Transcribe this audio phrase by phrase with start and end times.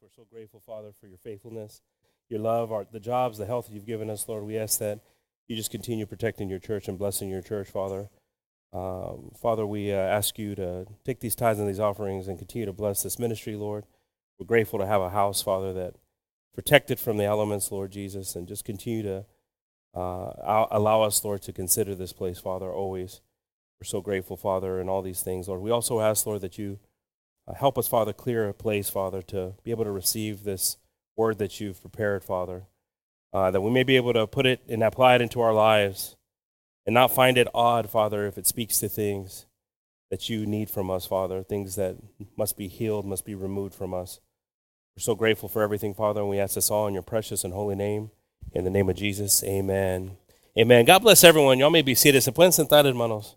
[0.00, 1.82] We're so grateful, Father, for your faithfulness,
[2.28, 4.44] your love, our, the jobs, the health you've given us, Lord.
[4.44, 5.00] We ask that
[5.48, 8.08] you just continue protecting your church and blessing your church, Father.
[8.72, 12.66] Um, Father, we uh, ask you to take these tithes and these offerings and continue
[12.66, 13.84] to bless this ministry, Lord.
[14.38, 15.96] We're grateful to have a house, Father, that
[16.54, 19.24] protected from the elements, Lord Jesus, and just continue to
[19.92, 23.22] uh, allow us, Lord, to consider this place, Father, always.
[23.80, 25.62] We're so grateful, Father, and all these things, Lord.
[25.62, 26.78] We also ask, Lord, that you
[27.50, 30.76] uh, help us, Father, clear a place, Father, to be able to receive this
[31.16, 32.64] word that you've prepared, Father,
[33.32, 36.16] uh, that we may be able to put it and apply it into our lives
[36.86, 39.46] and not find it odd, Father, if it speaks to things
[40.10, 41.96] that you need from us, Father, things that
[42.36, 44.20] must be healed, must be removed from us.
[44.96, 47.54] We're so grateful for everything, Father, and we ask this all in your precious and
[47.54, 48.10] holy name.
[48.52, 50.16] In the name of Jesus, amen.
[50.58, 50.84] Amen.
[50.84, 51.58] God bless everyone.
[51.58, 52.22] Y'all may be seated.
[52.22, 53.36] Se pueden sentar, hermanos.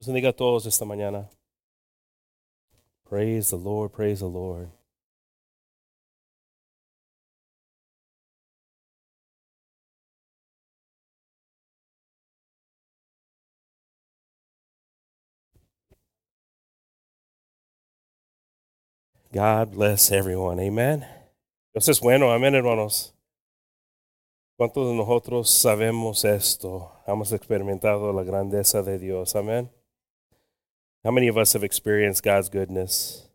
[0.00, 1.28] Dios bendiga a todos esta mañana.
[3.12, 4.70] Praise the Lord, praise the Lord.
[19.30, 20.58] God bless everyone.
[20.58, 21.04] Amen.
[21.74, 22.32] Dios es bueno.
[22.32, 23.12] Amén, hermanos.
[24.56, 26.90] ¿Cuántos de nosotros sabemos esto?
[27.06, 29.36] Hemos experimentado la grandeza de Dios.
[29.36, 29.70] Amén.
[31.04, 33.26] How many of us have experienced God's goodness?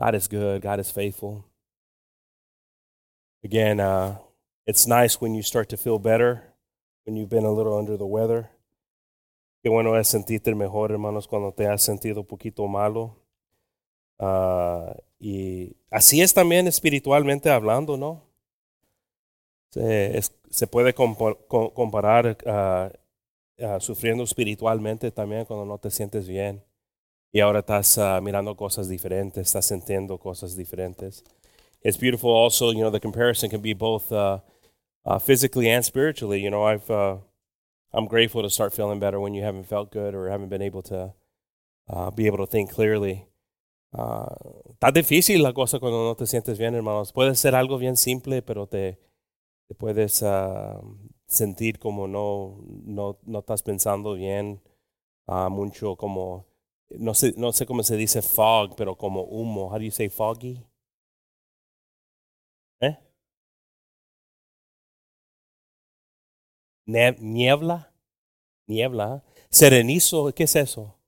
[0.00, 1.44] God is good, God is faithful.
[3.42, 4.18] Again, uh,
[4.64, 6.44] it's nice when you start to feel better,
[7.04, 8.50] when you've been a little under the weather.
[9.64, 13.16] Qué bueno es sentirte mejor, hermanos, cuando te has sentido un poquito malo.
[14.18, 18.22] Uh, y así es también espiritualmente hablando, ¿no?
[19.70, 22.96] Se, es, se puede comparar uh,
[23.58, 26.62] uh, sufriendo espiritualmente también cuando no te sientes bien
[27.32, 31.24] y ahora estás uh, mirando cosas diferentes, estás sintiendo cosas diferentes.
[31.82, 34.38] It's beautiful also, you know, the comparison can be both uh,
[35.18, 36.40] physically and spiritually.
[36.40, 36.88] You know, I've,
[37.92, 40.82] I'm grateful to start feeling better when you haven't felt good or haven't been able
[40.82, 41.12] to
[42.14, 43.26] be able to think clearly.
[43.92, 47.12] Está difícil la cosa cuando no te sientes bien, hermanos.
[47.12, 48.98] Puede ser algo bien simple, pero te,
[49.66, 50.22] te puedes
[51.32, 54.62] sentir como no, no, no estás pensando bien,
[55.26, 56.46] uh, mucho como,
[56.90, 59.68] no sé, no sé cómo se dice fog, pero como humo.
[59.68, 60.64] How do you say foggy?
[62.80, 62.96] ¿Eh?
[66.86, 67.92] niebla,
[68.66, 70.98] niebla, serenizo, ¿qué es eso?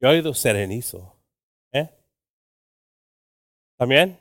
[0.00, 1.16] Yo he oído serenizo.
[1.72, 1.88] ¿Eh?
[3.78, 4.18] ¿También?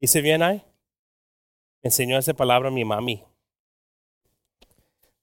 [0.00, 0.67] ¿Hice bien ahí?
[1.82, 3.24] Enseñó esa palabra a mi mami.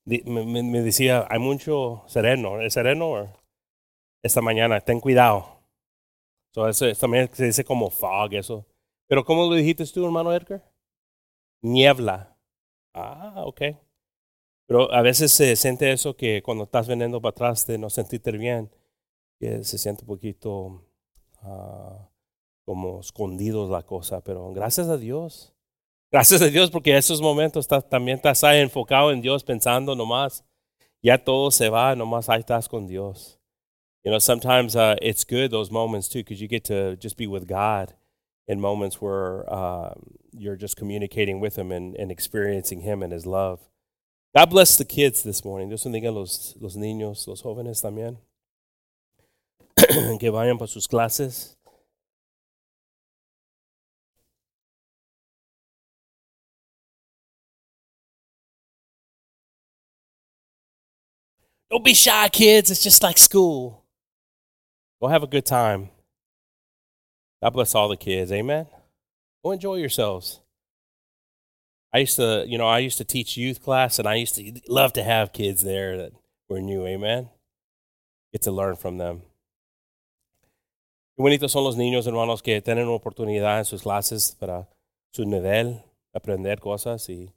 [0.06, 3.34] Me, me, decía, hay mucho sereno, ¿es sereno?
[4.22, 5.56] Esta mañana, ten cuidado.
[6.54, 8.66] So, eso, también se dice como fog, eso.
[9.08, 10.64] Pero ¿cómo lo dijiste tú, hermano Edgar?
[11.62, 12.38] Niebla.
[12.94, 13.62] Ah, ok.
[14.68, 18.32] Pero a veces se siente eso que cuando estás veniendo para atrás de no sentirte
[18.32, 18.72] bien,
[19.40, 20.84] que se siente un poquito
[21.44, 22.08] uh,
[22.64, 24.22] como escondido la cosa.
[24.22, 25.55] Pero gracias a Dios,
[26.16, 30.46] Gracias a Dios porque esos momentos también estás ahí enfocado en Dios pensando nomás.
[31.04, 33.38] Ya todo se va, nomás ahí estás con Dios.
[34.06, 37.28] You know, sometimes uh, it's good those moments too because you get to just be
[37.28, 37.96] with God
[38.48, 39.94] in moments where uh,
[40.32, 43.60] you're just communicating with Him and, and experiencing Him and His love.
[44.34, 45.68] God bless the kids this morning.
[45.68, 48.20] Dios bendiga los, los niños, los jóvenes también.
[50.18, 51.58] que vayan para sus clases.
[61.70, 62.70] Don't be shy, kids.
[62.72, 63.84] It's just like school.
[65.02, 65.90] Go have a good time.
[67.42, 68.32] God bless all the kids.
[68.32, 68.68] Amen.
[69.44, 70.40] Go enjoy yourselves.
[71.94, 74.62] I used to, you know, I used to teach youth class, and I used to
[74.68, 76.12] love to have kids there that
[76.50, 76.86] were new.
[76.86, 77.30] Amen.
[78.34, 79.22] Get to learn from them.
[81.18, 84.68] Qué bonitos son los niños, hermanos, que tienen oportunidad en sus clases para
[85.12, 85.82] su nivel,
[86.14, 87.32] aprender cosas y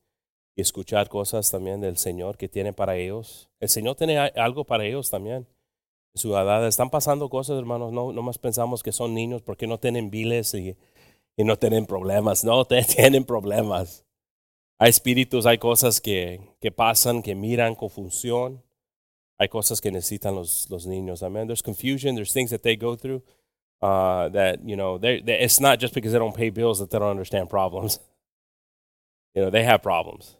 [0.59, 3.49] y escuchar cosas también del Señor que tiene para ellos.
[3.61, 5.47] El Señor tiene algo para ellos también.
[6.15, 7.93] En su edad están pasando cosas, hermanos.
[7.93, 10.77] No, no más pensamos que son niños porque no tienen viles y,
[11.37, 12.43] y no tienen problemas.
[12.43, 12.65] No,
[12.97, 14.05] tienen problemas.
[14.81, 18.61] Hay espíritus, hay cosas que, que pasan, que miran confusión.
[19.39, 21.23] Hay cosas que necesitan los, los niños.
[21.23, 21.47] Amen.
[21.47, 22.17] There's confusion.
[22.17, 23.23] There's things that they go through
[23.81, 26.99] uh, that, you know, they, it's not just because they don't pay bills that they
[26.99, 28.01] don't understand problems.
[29.35, 30.38] You know, they have problems.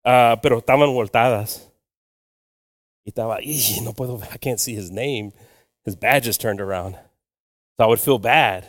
[0.04, 1.72] uh, pero estaban voltadas.
[3.06, 3.38] Y estaba,
[3.82, 5.32] no puedo, I can't see his name.
[5.86, 6.96] His badge is turned around.
[7.78, 8.68] So I would feel bad.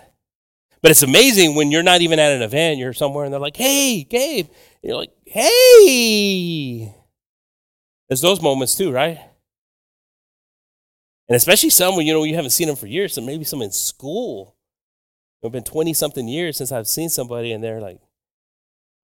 [0.81, 3.57] But it's amazing when you're not even at an event, you're somewhere and they're like,
[3.57, 4.47] hey, Gabe.
[4.83, 6.93] And you're like, hey.
[8.09, 9.17] There's those moments too, right?
[11.29, 13.61] And especially some when you know you haven't seen them for years, so maybe some
[13.61, 14.55] in school.
[15.41, 17.99] It's been 20 something years since I've seen somebody and they're like,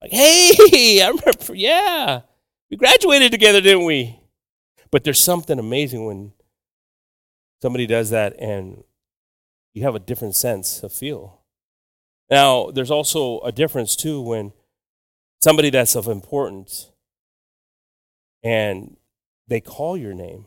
[0.01, 2.21] like, hey, I remember, yeah,
[2.69, 4.19] we graduated together, didn't we?
[4.91, 6.33] But there's something amazing when
[7.61, 8.83] somebody does that and
[9.73, 11.41] you have a different sense of feel.
[12.29, 14.53] Now, there's also a difference too when
[15.39, 16.91] somebody that's of importance
[18.43, 18.97] and
[19.47, 20.45] they call your name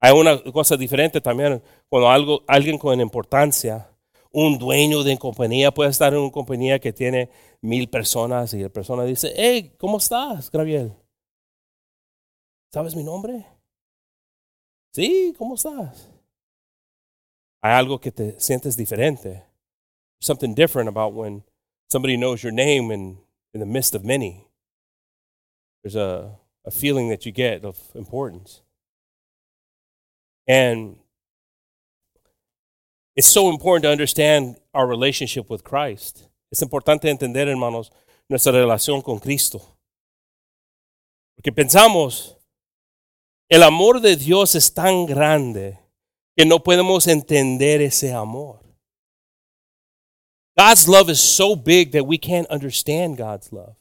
[0.00, 3.90] Hay una cosa diferente también cuando algo, alguien con importancia,
[4.30, 7.30] un dueño de compañía puede estar en una compañía que tiene
[7.62, 10.92] mil personas y la persona dice, hey, ¿cómo estás, Gabriel?
[12.72, 13.46] ¿Sabes mi nombre?
[14.92, 16.10] Sí, ¿cómo estás?
[17.62, 19.42] Hay algo que te sientes diferente.
[20.20, 21.42] Something different about when
[21.90, 23.18] somebody knows your name in,
[23.56, 24.46] in the midst of many.
[25.82, 26.36] There's a,
[26.66, 28.60] a feeling that you get of importance.
[30.46, 30.96] And
[33.14, 36.28] it's so important to understand our relationship with Christ.
[36.52, 37.90] Es importante entender, hermanos,
[38.28, 39.62] nuestra relación con Cristo.
[41.34, 42.36] Porque pensamos,
[43.48, 45.78] el amor de Dios es tan grande
[46.36, 48.65] que no podemos entender ese amor.
[50.56, 53.76] God's love is so big that we can't understand God's love.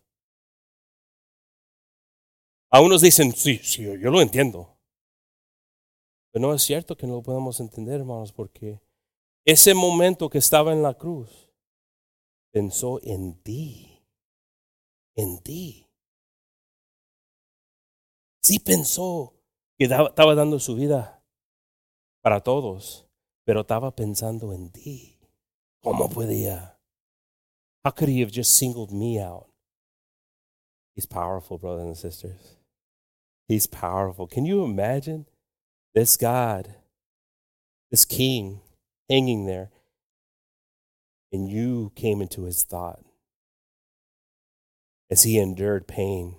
[2.70, 4.78] A unos dicen, sí, sí, yo lo entiendo.
[6.32, 8.82] Pero no es cierto que no lo podamos entender, hermanos, porque
[9.46, 11.50] ese momento que estaba en la cruz,
[12.52, 14.04] pensó en ti,
[15.16, 15.90] en ti.
[18.42, 19.34] Sí pensó
[19.78, 21.24] que estaba dando su vida
[22.22, 23.08] para todos,
[23.46, 25.15] pero estaba pensando en ti.
[25.86, 26.64] ¿Cómo podía?
[26.64, 26.68] Uh,
[27.84, 29.48] how could he have just singled me out?
[30.96, 32.58] He's powerful, brothers and sisters.
[33.48, 34.26] He's powerful.
[34.26, 35.28] Can you imagine?
[35.96, 36.76] this God,
[37.90, 38.60] this king
[39.10, 39.72] hanging there,
[41.32, 43.00] and you came into his thought.
[45.10, 46.36] As he endured pain,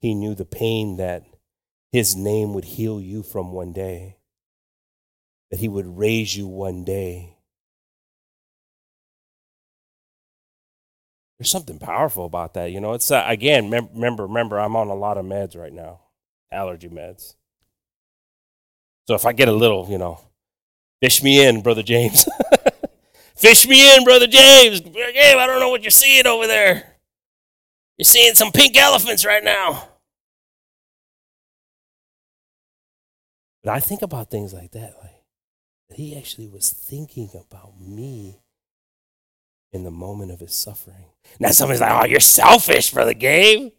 [0.00, 1.24] he knew the pain that
[1.90, 4.18] his name would heal you from one day,
[5.50, 7.33] that he would raise you one day.
[11.44, 12.94] There's something powerful about that, you know.
[12.94, 16.00] It's uh, again, remember, remember, I'm on a lot of meds right now,
[16.50, 17.34] allergy meds.
[19.06, 20.22] So if I get a little, you know,
[21.02, 22.26] fish me in, Brother James.
[23.36, 24.80] fish me in, Brother James.
[24.80, 26.96] Gabe, I don't know what you're seeing over there.
[27.98, 29.86] You're seeing some pink elephants right now.
[33.62, 35.24] But I think about things like that, like
[35.94, 38.40] he actually was thinking about me
[39.74, 41.04] in the moment of his suffering.
[41.40, 43.72] Now somebody's like, "Oh, you're selfish, brother Gabe."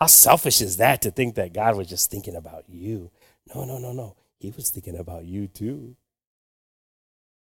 [0.00, 3.10] How selfish is that to think that God was just thinking about you?
[3.54, 4.16] No, no, no, no.
[4.38, 5.96] He was thinking about you too.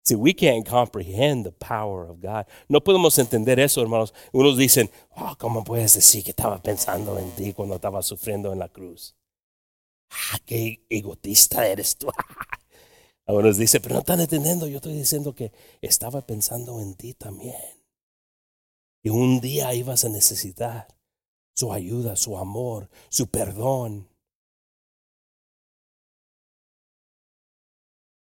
[0.04, 2.46] See, we can't comprehend the power of God.
[2.68, 4.14] No podemos entender eso, hermanos.
[4.32, 8.58] Unos dicen, oh, ¿cómo puedes decir que estaba pensando en ti cuando estaba sufriendo en
[8.58, 9.14] la cruz?
[10.10, 12.08] Ah, qué egotista eres tú.
[13.26, 14.66] Algunos dicen, pero no están entendiendo.
[14.66, 15.52] Yo estoy diciendo que
[15.82, 17.79] estaba pensando en ti también.
[19.02, 20.88] Y un día ibas a necesitar
[21.54, 24.08] su ayuda, su amor, su perdón.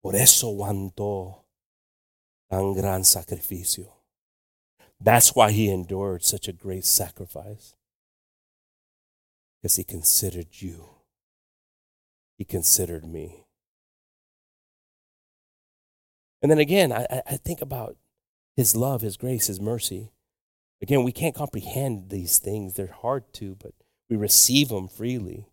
[0.02, 1.44] Por eso aguantó
[2.48, 3.92] tan gran sacrificio.
[5.00, 7.75] That's why he endured such a great sacrifice.
[9.60, 10.88] Because he considered you.
[12.37, 13.44] He considered me.
[16.40, 17.96] And then again, I, I think about
[18.56, 20.12] his love, his grace, his mercy.
[20.80, 22.75] Again, we can't comprehend these things.
[22.75, 23.73] They're hard to, but
[24.08, 25.47] we receive them freely.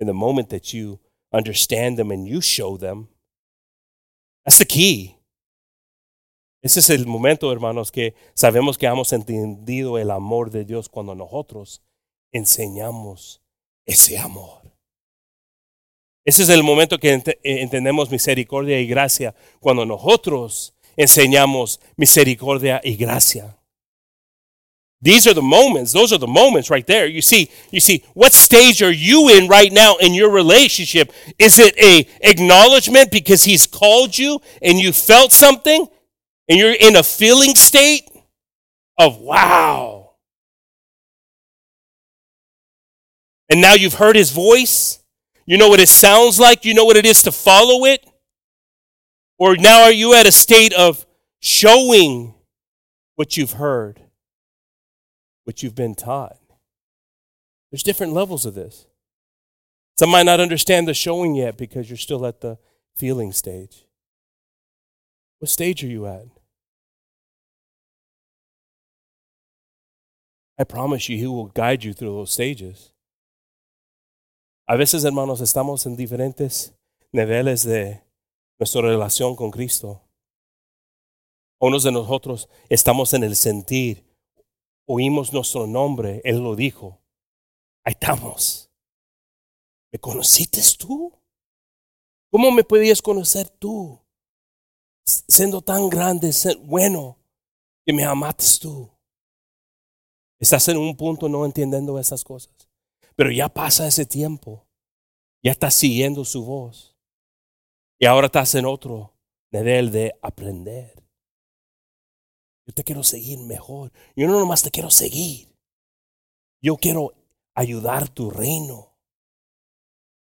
[0.00, 1.00] In the moment that you
[1.32, 3.08] understand them and you show them,
[4.44, 5.16] that's the key.
[6.62, 11.14] Ese es el momento, hermanos, que sabemos que hemos entendido el amor de Dios cuando
[11.14, 11.82] nosotros
[12.32, 13.40] enseñamos
[13.86, 14.62] ese amor.
[16.24, 22.96] Ese es el momento que ent entendemos misericordia y gracia cuando nosotros enseñamos misericordia y
[22.96, 23.56] gracia.
[25.02, 25.92] These are the moments.
[25.92, 27.06] Those are the moments right there.
[27.06, 31.12] You see, you see, what stage are you in right now in your relationship?
[31.38, 35.86] Is it a acknowledgement because he's called you and you felt something
[36.48, 38.08] and you're in a feeling state
[38.98, 40.14] of wow.
[43.48, 45.02] And now you've heard his voice.
[45.44, 46.64] You know what it sounds like.
[46.64, 48.04] You know what it is to follow it.
[49.38, 51.06] Or now are you at a state of
[51.40, 52.34] showing
[53.14, 54.05] what you've heard?
[55.46, 56.38] What you've been taught.
[57.70, 58.86] There's different levels of this.
[59.96, 62.58] Some might not understand the showing yet because you're still at the
[62.96, 63.86] feeling stage.
[65.38, 66.26] What stage are you at?
[70.58, 72.92] I promise you, He will guide you through those stages.
[74.68, 76.72] A veces, hermanos, estamos en diferentes
[77.12, 78.02] niveles de
[78.58, 80.02] nuestra relación con Cristo.
[81.60, 84.05] Unos de nosotros estamos en el sentir
[84.86, 87.00] oímos nuestro nombre, Él lo dijo.
[87.84, 88.70] Ahí estamos.
[89.92, 91.12] ¿Me conociste tú?
[92.30, 94.00] ¿Cómo me podías conocer tú?
[95.04, 96.32] Siendo tan grande,
[96.64, 97.18] bueno,
[97.84, 98.90] que me amaste tú.
[100.38, 102.68] Estás en un punto no entendiendo esas cosas.
[103.14, 104.66] Pero ya pasa ese tiempo.
[105.42, 106.96] Ya estás siguiendo su voz.
[107.98, 109.14] Y ahora estás en otro
[109.50, 111.05] nivel de aprender.
[112.66, 113.92] Yo te quiero seguir mejor.
[114.16, 115.48] Yo no nomás te quiero seguir.
[116.60, 117.12] Yo quiero
[117.54, 118.92] ayudar tu reino.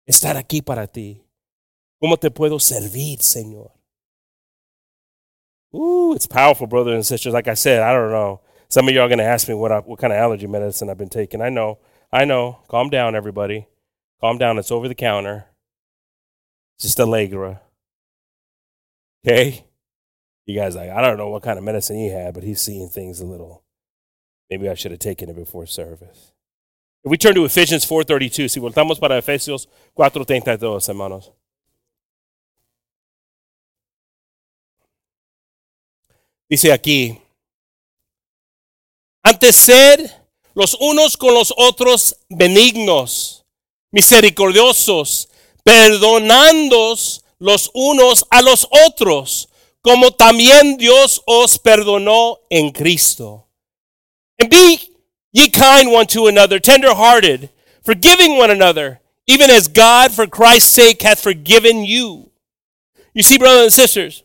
[0.07, 1.25] Estar aquí para ti.
[2.01, 3.73] ¿Cómo te puedo servir, Señor?
[5.75, 7.35] Ooh, it's powerful, brothers and sisters.
[7.35, 8.41] Like I said, I don't know.
[8.69, 10.89] Some of you are going to ask me what, I, what kind of allergy medicine
[10.89, 11.43] I've been taking.
[11.43, 11.79] I know.
[12.13, 12.61] I know.
[12.69, 13.67] Calm down, everybody.
[14.21, 14.59] Calm down.
[14.59, 15.47] It's over the counter.
[16.77, 17.61] It's just Allegra.
[19.27, 19.65] Okay?
[20.49, 22.89] You guys like, I don't know what kind of medicine he had, but he's seeing
[22.89, 23.63] things a little.
[24.49, 26.33] Maybe I should have taken it before service.
[27.05, 31.31] If we turn to Ephesians 4.32, si voltamos para Efesios 4.32, hermanos.
[36.49, 37.21] Dice aquí,
[39.23, 40.11] antes ser
[40.55, 43.45] los unos con los otros benignos,
[43.93, 45.29] misericordiosos,
[45.63, 49.48] perdonándos los unos a los otros,
[49.89, 53.47] como también Dios os perdonó en Cristo.
[54.39, 54.79] And be
[55.33, 57.49] ye kind one to another, tenderhearted,
[57.83, 62.31] forgiving one another, even as God for Christ's sake hath forgiven you.
[63.15, 64.25] You see, brothers and sisters,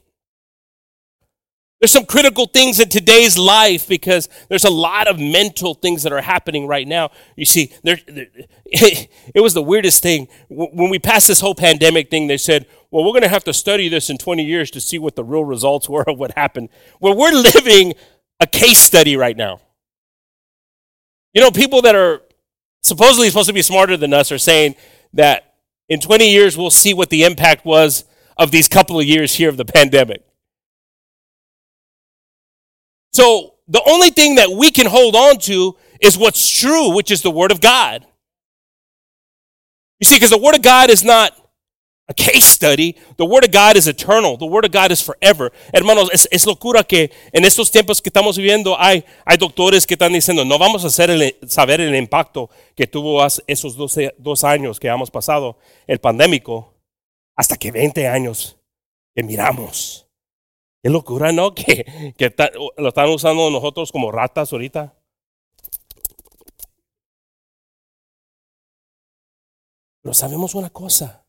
[1.79, 6.11] there's some critical things in today's life because there's a lot of mental things that
[6.11, 7.11] are happening right now.
[7.37, 7.99] You see, there,
[9.35, 10.27] it was the weirdest thing.
[10.49, 13.53] When we passed this whole pandemic thing, they said, well, we're going to have to
[13.53, 16.69] study this in 20 years to see what the real results were of what happened.
[16.99, 17.93] Well, we're living
[18.39, 19.61] a case study right now.
[21.35, 22.21] You know, people that are
[22.81, 24.75] supposedly supposed to be smarter than us are saying
[25.13, 25.53] that
[25.87, 28.05] in 20 years we'll see what the impact was
[28.37, 30.23] of these couple of years here of the pandemic.
[33.13, 37.21] So the only thing that we can hold on to is what's true, which is
[37.21, 38.05] the Word of God.
[40.03, 41.31] You see, because the Word of God is not
[42.09, 42.97] a case study.
[43.15, 44.35] The Word of God is eternal.
[44.35, 45.53] The Word of God is forever.
[45.73, 49.93] Hermanos, es, es locura que en estos tiempos que estamos viviendo hay, hay doctores que
[49.93, 54.43] están diciendo, no vamos a hacer el, saber el impacto que tuvo esos 12, dos
[54.43, 55.57] años que hemos pasado,
[55.87, 56.73] el pandémico,
[57.37, 58.57] hasta que 20 años
[59.15, 60.03] que miramos
[60.83, 61.55] Qué locura, ¿no?
[61.55, 62.35] Que, que
[62.75, 64.93] lo están usando nosotros como ratas ahorita.
[70.03, 71.25] Pero sabemos una cosa.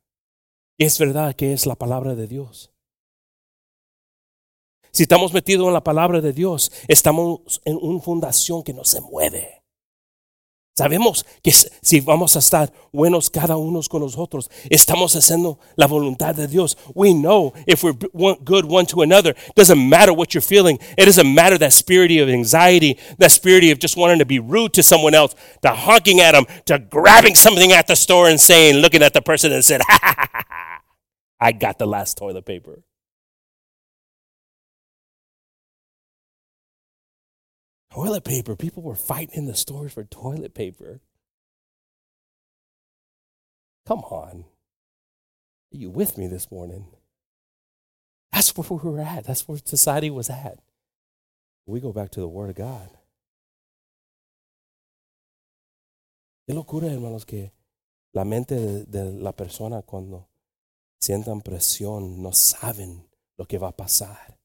[0.77, 2.73] Y es verdad que es la palabra de Dios.
[4.91, 9.01] Si estamos metidos en la palabra de Dios, estamos en una fundación que no se
[9.01, 9.64] mueve.
[10.77, 16.35] Sabemos que si vamos a estar buenos cada uno con nosotros, estamos haciendo la voluntad
[16.35, 16.77] de Dios.
[16.95, 17.95] We know if we're
[18.45, 19.37] good one to another.
[19.55, 20.81] Doesn't matter what you're feeling.
[20.99, 24.73] It doesn't matter that spirit of anxiety, that spirit of just wanting to be rude
[24.75, 28.79] to someone else, to honking at them, to grabbing something at the store and saying,
[28.79, 30.81] looking at the person and said, ha, ha, ha, ha,
[31.39, 32.83] I got the last toilet paper.
[37.95, 38.57] Toilet paper.
[38.57, 41.01] People were fighting in the stores for toilet paper.
[43.87, 44.47] Come on.
[45.73, 46.87] Are you with me this morning?
[48.33, 49.25] That's where we were at.
[49.25, 50.59] That's where society was at.
[51.67, 52.91] We go back to the Word of God.
[56.49, 57.53] Qué locura, hermanos, que
[58.13, 60.27] la mente de, la persona cuando
[61.01, 63.07] sientan presión no saben
[63.39, 64.37] lo que va a pasar.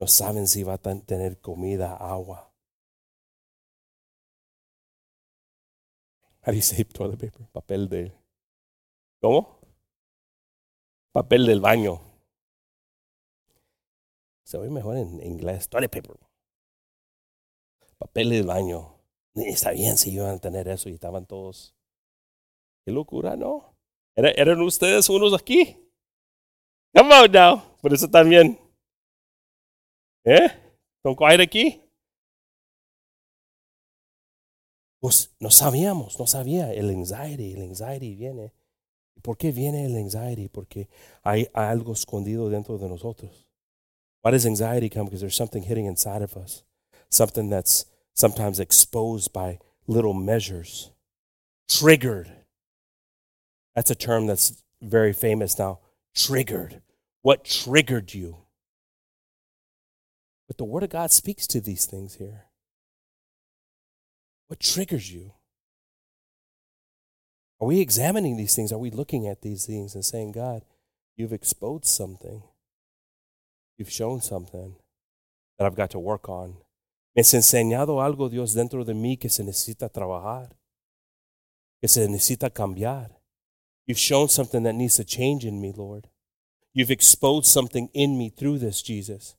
[0.00, 2.49] No saben si va a tener comida, agua.
[6.42, 7.46] How do you say toilet paper?
[7.52, 8.12] Papel de.
[9.20, 9.60] ¿Cómo?
[11.12, 12.00] Papel del baño.
[14.44, 15.68] Se oye mejor en inglés.
[15.68, 16.16] Toilet paper.
[17.98, 18.96] Papel del baño.
[19.34, 21.74] Está bien si iban a tener eso y estaban todos.
[22.84, 23.76] Qué locura, ¿no?
[24.16, 25.76] ¿Era- ¿Eran ustedes unos aquí?
[26.94, 27.76] Come on now.
[27.80, 28.58] Por eso también.
[30.24, 30.48] ¿Eh?
[31.02, 31.82] ¿Con cuál aquí?
[35.00, 36.72] Pues no sabíamos, no sabía.
[36.72, 38.52] El anxiety, el anxiety viene.
[39.22, 40.48] Por qué viene el anxiety?
[40.48, 40.88] Porque
[41.22, 43.46] hay algo escondido dentro de nosotros.
[44.22, 45.06] Why does anxiety come?
[45.06, 46.62] Because there's something hidden inside of us,
[47.08, 50.90] something that's sometimes exposed by little measures,
[51.68, 52.30] triggered.
[53.74, 55.78] That's a term that's very famous now.
[56.14, 56.82] Triggered.
[57.22, 58.36] What triggered you?
[60.46, 62.49] But the Word of God speaks to these things here.
[64.50, 65.30] What triggers you?
[67.60, 68.72] Are we examining these things?
[68.72, 70.62] Are we looking at these things and saying, God,
[71.16, 72.42] you've exposed something?
[73.78, 74.74] You've shown something
[75.56, 76.56] that I've got to work on.
[77.14, 80.50] Me has enseñado algo, Dios, dentro de mí que se necesita trabajar,
[81.80, 83.10] que se necesita cambiar.
[83.86, 86.08] You've shown something that needs to change in me, Lord.
[86.74, 89.36] You've exposed something in me through this, Jesus.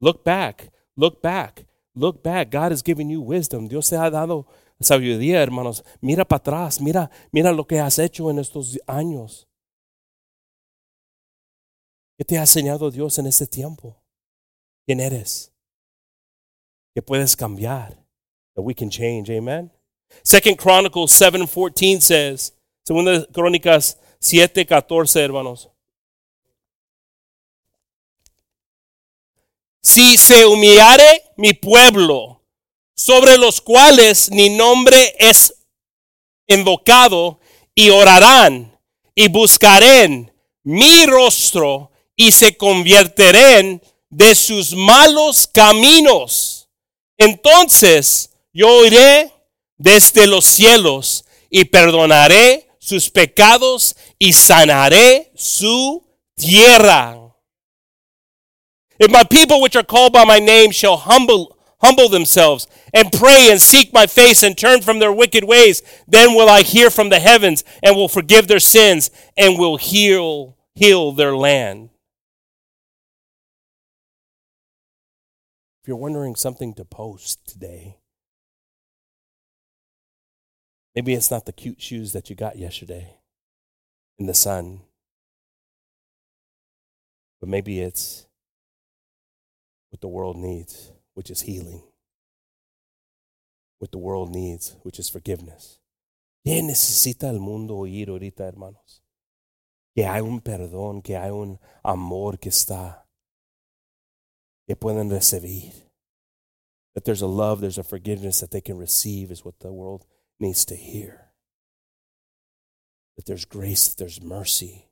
[0.00, 2.50] Look back, look back, look back.
[2.50, 3.68] God has given you wisdom.
[3.68, 4.46] Dios te ha dado
[4.80, 5.84] sabiduría, hermanos.
[6.00, 9.48] Mira para atrás, mira, mira lo que has hecho en estos años.
[12.18, 13.96] ¿Qué te ha enseñado Dios en este tiempo?
[14.86, 15.52] ¿Quién eres?
[16.94, 17.98] Que puedes cambiar.
[18.54, 19.30] That we can change.
[19.30, 19.72] Amen.
[20.22, 25.71] Second Chronicles 7:14 says, Segunda Crónicas 7:14, hermanos.
[29.82, 32.42] Si se humillare mi pueblo,
[32.94, 35.54] sobre los cuales mi nombre es
[36.46, 37.40] invocado,
[37.74, 38.78] y orarán
[39.14, 46.68] y buscarán mi rostro y se convertirán de sus malos caminos.
[47.16, 49.32] Entonces yo oiré
[49.76, 56.04] desde los cielos y perdonaré sus pecados y sanaré su
[56.36, 57.21] tierra.
[59.02, 63.48] If my people which are called by my name shall humble humble themselves and pray
[63.50, 67.08] and seek my face and turn from their wicked ways, then will I hear from
[67.08, 71.90] the heavens and will forgive their sins and will heal heal their land.
[75.82, 77.98] If you're wondering something to post today,
[80.94, 83.16] maybe it's not the cute shoes that you got yesterday
[84.16, 84.82] in the sun,
[87.40, 88.28] but maybe it's
[89.92, 91.82] what the world needs, which is healing.
[93.78, 95.78] What the world needs, which is forgiveness.
[96.46, 99.02] ¿Qué necesita el mundo oír ahorita, hermanos?
[99.94, 103.02] Que hay un perdón, que hay un amor que está,
[104.66, 105.74] que pueden recibir.
[106.94, 110.06] That there's a love, there's a forgiveness that they can receive, is what the world
[110.40, 111.32] needs to hear.
[113.16, 114.88] That there's grace, that there's mercy.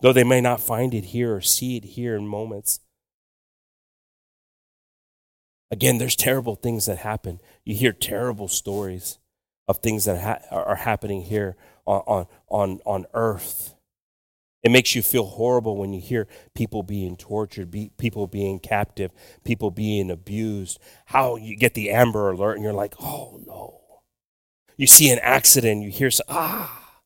[0.00, 2.80] Though they may not find it here or see it here in moments,
[5.70, 7.40] Again, there's terrible things that happen.
[7.64, 9.18] You hear terrible stories
[9.68, 11.56] of things that ha- are happening here
[11.86, 13.74] on, on, on, earth.
[14.64, 19.12] It makes you feel horrible when you hear people being tortured, be, people being captive,
[19.44, 20.80] people being abused.
[21.06, 23.80] How you get the Amber Alert and you're like, oh no.
[24.76, 27.00] You see an accident, you hear, ah,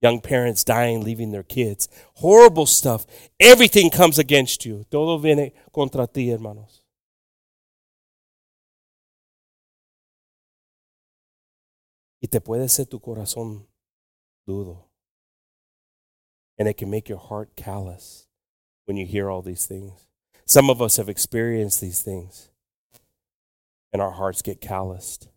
[0.00, 1.88] young parents dying, leaving their kids.
[2.14, 3.06] Horrible stuff.
[3.38, 4.84] Everything comes against you.
[4.90, 6.81] Todo viene contra ti, hermanos.
[12.22, 13.66] Y te puede ser tu corazón
[14.46, 14.84] dudo.
[16.56, 18.28] And it can make your heart callous
[18.84, 20.06] when you hear all these things.
[20.46, 22.50] Some of us have experienced these things,
[23.92, 25.28] and our hearts get calloused,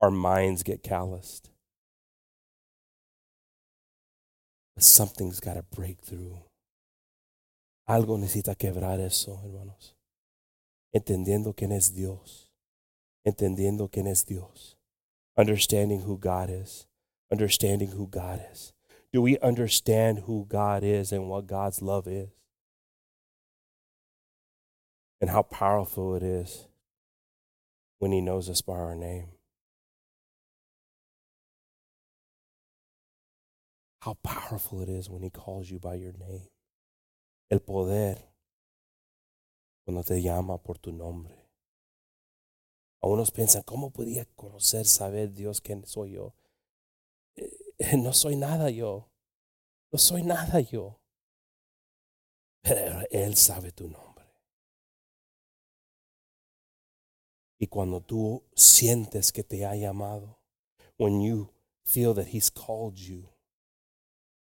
[0.00, 1.50] our minds get calloused.
[4.74, 6.38] But something's got to break through.
[7.88, 9.96] Algo necesita quebrar eso, hermanos.
[10.94, 12.52] Entendiendo quién es Dios.
[13.26, 14.77] Entendiendo quién es Dios.
[15.38, 16.86] Understanding who God is.
[17.30, 18.72] Understanding who God is.
[19.12, 22.28] Do we understand who God is and what God's love is?
[25.20, 26.66] And how powerful it is
[28.00, 29.28] when He knows us by our name.
[34.02, 36.48] How powerful it is when He calls you by your name.
[37.50, 38.16] El poder
[39.86, 41.37] cuando te llama por tu nombre.
[43.00, 46.34] Algunos piensan, ¿cómo podía conocer, saber Dios quién soy yo?
[47.98, 49.08] no soy nada yo.
[49.90, 51.00] No soy nada yo.
[52.62, 54.08] Pero Él sabe tu nombre.
[57.58, 60.38] Y cuando tú sientes que te ha llamado,
[60.96, 61.52] when you
[61.84, 63.28] feel that He's called you,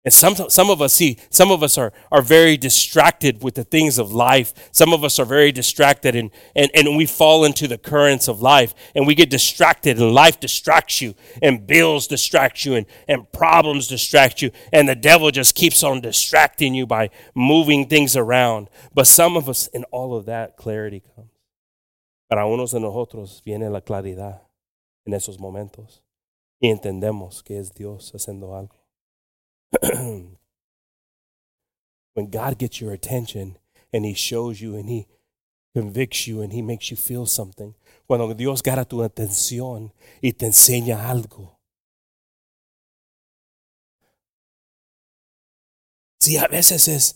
[0.02, 3.64] and some, some of us, see, some of us are, are very distracted with the
[3.64, 4.54] things of life.
[4.72, 8.40] Some of us are very distracted and, and, and we fall into the currents of
[8.40, 13.30] life and we get distracted and life distracts you and bills distract you and, and
[13.30, 18.70] problems distract you and the devil just keeps on distracting you by moving things around.
[18.94, 21.28] But some of us, in all of that, clarity comes.
[22.30, 24.40] Para unos de nosotros viene la claridad
[25.04, 26.00] en esos momentos
[26.58, 28.80] y entendemos que es Dios haciendo algo.
[32.14, 33.56] when God gets your attention
[33.92, 35.06] and He shows you and He
[35.74, 37.74] convicts you and He makes you feel something,
[38.06, 41.56] cuando Dios gana tu atención y te enseña algo.
[46.20, 47.14] Si a veces es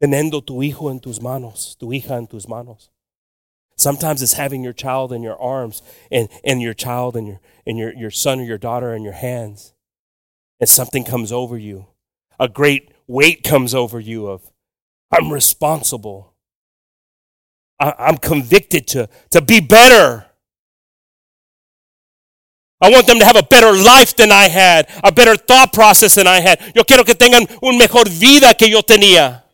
[0.00, 2.90] teniendo tu hijo en tus manos, tu hija en tus manos.
[3.76, 7.78] Sometimes it's having your child in your arms and, and your child and your, and
[7.78, 9.72] your, your son or your daughter in your hands
[10.60, 11.86] and something comes over you.
[12.38, 14.42] A great weight comes over you of,
[15.10, 16.34] I'm responsible.
[17.80, 20.26] I'm convicted to, to be better.
[22.80, 26.16] I want them to have a better life than I had, a better thought process
[26.16, 26.60] than I had.
[26.74, 29.44] Yo quiero que tengan un mejor vida que yo tenía.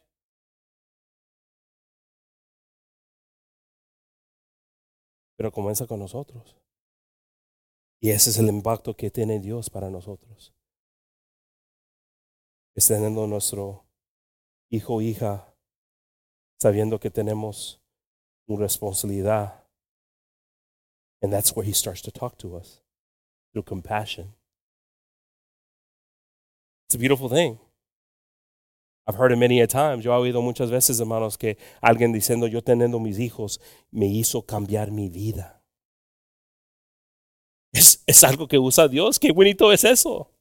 [5.37, 6.57] Pero comienza con nosotros.
[8.01, 10.54] Y ese es el impacto que tiene Dios para nosotros
[12.75, 13.85] es teniendo nuestro
[14.71, 15.47] hijo hija,
[16.61, 17.81] sabiendo que tenemos
[18.47, 19.65] una responsabilidad.
[21.23, 22.83] And that's where he starts to talk to us
[23.53, 24.35] through compassion.
[26.87, 27.59] It's a beautiful thing.
[29.07, 30.05] I've heard it many a times.
[30.05, 33.61] Yo he oído muchas veces, hermanos, que alguien diciendo, yo teniendo mis hijos,
[33.91, 35.63] me hizo cambiar mi vida.
[37.73, 39.19] Es, es algo que usa Dios.
[39.19, 40.34] Qué bonito es eso.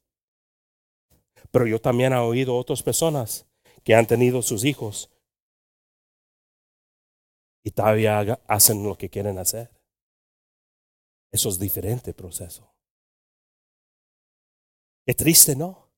[1.53, 3.45] Pero yo también he oído otras personas
[3.83, 5.11] que han tenido sus hijos
[7.63, 9.69] y todavía hacen lo que quieren hacer.
[11.31, 12.73] Eso es diferente proceso.
[15.05, 15.91] Es triste, ¿no?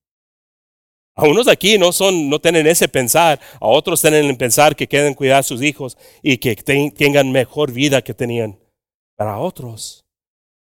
[1.15, 4.89] A unos aquí no son, no tienen ese pensar, a otros tienen el pensar que
[4.89, 8.59] quieren cuidar a sus hijos y que tengan mejor vida que tenían.
[9.15, 10.05] Para otros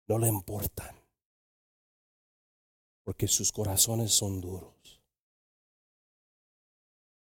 [0.08, 1.02] no le importan
[3.04, 4.71] porque sus corazones son duros.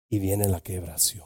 [0.09, 1.25] Y viene la quebración.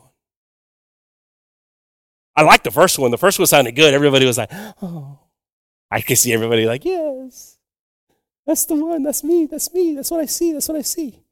[2.35, 3.11] I like the first one.
[3.11, 3.93] The first one sounded good.
[3.93, 4.49] Everybody was like,
[4.81, 5.19] oh.
[5.91, 7.57] I could see everybody like, yes,
[8.45, 9.03] that's the one.
[9.03, 9.47] That's me.
[9.47, 9.95] That's me.
[9.95, 10.53] That's what I see.
[10.53, 11.23] That's what I see.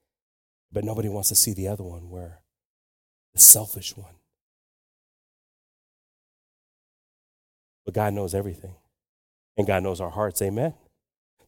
[0.72, 2.42] But nobody wants to see the other one where
[3.34, 4.16] the selfish one.
[7.86, 8.76] But God knows everything.
[9.56, 10.42] And God knows our hearts.
[10.42, 10.74] Amen.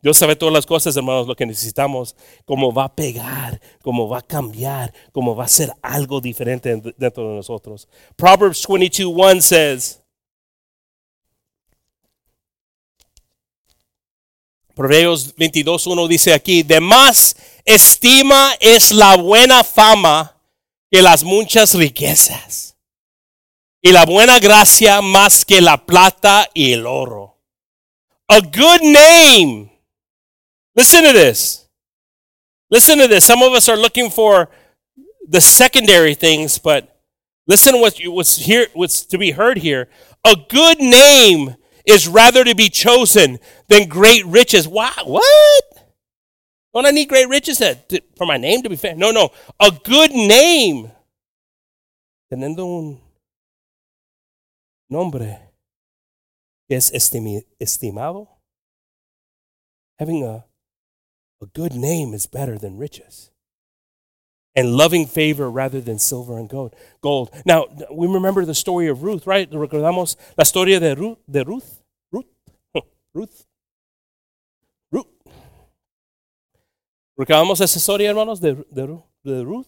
[0.01, 4.19] Dios sabe todas las cosas, hermanos, lo que necesitamos, cómo va a pegar, cómo va
[4.19, 7.87] a cambiar, cómo va a ser algo diferente dentro de nosotros.
[8.15, 10.01] Proverbs 22:1 says,
[14.79, 17.35] Proverbios 22.1 dice aquí, de más
[17.65, 20.37] estima es la buena fama
[20.89, 22.77] que las muchas riquezas.
[23.81, 27.37] Y la buena gracia más que la plata y el oro.
[28.29, 29.78] A good name.
[30.79, 31.67] Listen to this.
[32.71, 33.25] Listen to this.
[33.25, 34.49] Some of us are looking for
[35.27, 37.01] the secondary things, but
[37.47, 39.89] listen what what's here, what's to be heard here.
[40.25, 44.69] A good name is rather to be chosen than great riches.
[44.69, 45.63] Wow, what?
[46.73, 48.95] Don't I need great riches to, for my name to be fair?
[48.95, 49.31] No, no.
[49.59, 50.93] A good name.
[52.31, 53.01] Teniendo un
[54.89, 55.41] nombre
[56.69, 58.29] es estimado.
[59.97, 60.45] Having a,
[61.41, 63.31] a good name is better than riches.
[64.55, 66.75] And loving favor rather than silver and gold.
[67.01, 67.29] Gold.
[67.45, 69.49] Now, we remember the story of Ruth, right?
[69.49, 71.19] Recordamos la historia de Ruth.
[71.29, 71.81] De Ruth.
[72.11, 72.25] Ruth.
[73.13, 73.45] Ruth.
[74.91, 75.07] Ruth.
[77.17, 79.67] Recordamos esa historia, hermanos, de, de, de Ruth.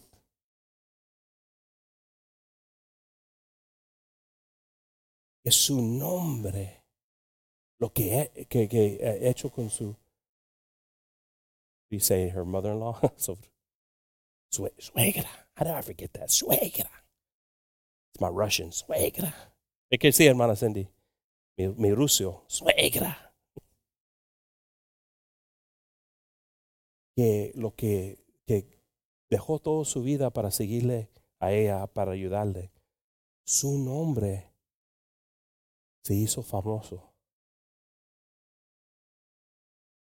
[5.43, 6.83] Es su nombre
[7.79, 9.95] lo que, que, que he hecho con su.
[11.91, 12.99] You say her mother in law?
[13.17, 13.37] so,
[14.49, 15.27] suegra.
[15.55, 16.29] How did I forget that?
[16.29, 16.87] Suegra.
[18.13, 18.71] It's my Russian.
[18.71, 19.33] Suegra.
[19.91, 20.87] ¿Qué quiere decir, hermana Cindy?
[21.57, 22.45] Mi, ruso.
[22.47, 23.33] Suegra.
[27.17, 28.79] Que lo que, que
[29.29, 32.71] dejó toda su vida para seguirle a ella, para ayudarle.
[33.45, 34.49] Su nombre
[36.05, 37.13] se hizo famoso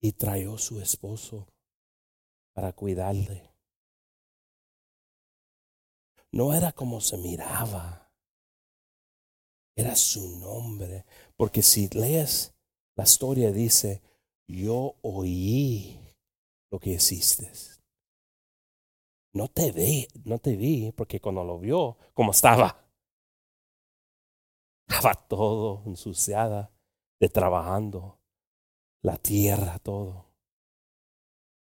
[0.02, 1.46] y trajo su esposo
[2.52, 3.50] para cuidarle.
[6.32, 8.12] No era como se miraba,
[9.76, 11.04] era su nombre,
[11.36, 12.54] porque si lees
[12.96, 14.02] la historia dice,
[14.46, 15.98] yo oí
[16.70, 17.50] lo que hiciste.
[19.32, 22.84] No te vi, no te vi, porque cuando lo vio, como estaba,
[24.88, 26.72] estaba todo ensuciada
[27.20, 28.20] de trabajando,
[29.02, 30.29] la tierra, todo.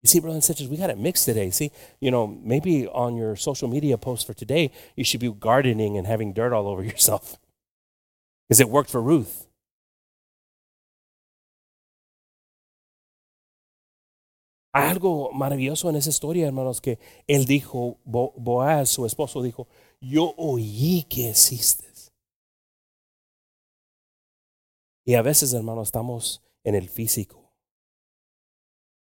[0.05, 1.51] You see, brothers and sisters, we got it mixed today.
[1.51, 5.97] See, you know, maybe on your social media post for today, you should be gardening
[5.97, 7.39] and having dirt all over yourself.
[8.47, 9.47] Because it worked for Ruth.
[14.75, 19.69] Hay algo maravilloso en esa historia, hermanos, que él dijo, Boaz, su esposo, dijo,
[20.01, 22.13] yo oí que existes.
[25.07, 27.44] Y a veces, hermanos, estamos en el físico,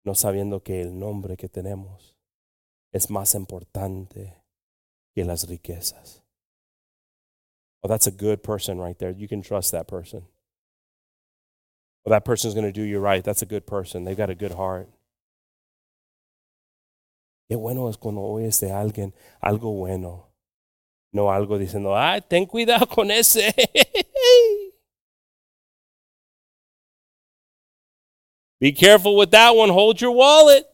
[0.04, 2.16] no sabiendo que el nombre que tenemos
[2.92, 4.42] es más importante
[5.14, 6.22] que las riquezas.
[7.82, 9.10] Oh, that's a good person right there.
[9.10, 10.24] You can trust that person.
[12.04, 13.22] Well, that person's going to do you right.
[13.22, 14.04] That's a good person.
[14.04, 14.88] They've got a good heart.
[17.50, 20.26] Qué bueno es cuando oyes de alguien algo bueno,
[21.12, 23.54] no algo diciendo, ay, ten cuidado con ese.
[28.60, 29.70] Be careful with that one.
[29.70, 30.66] Hold your wallet.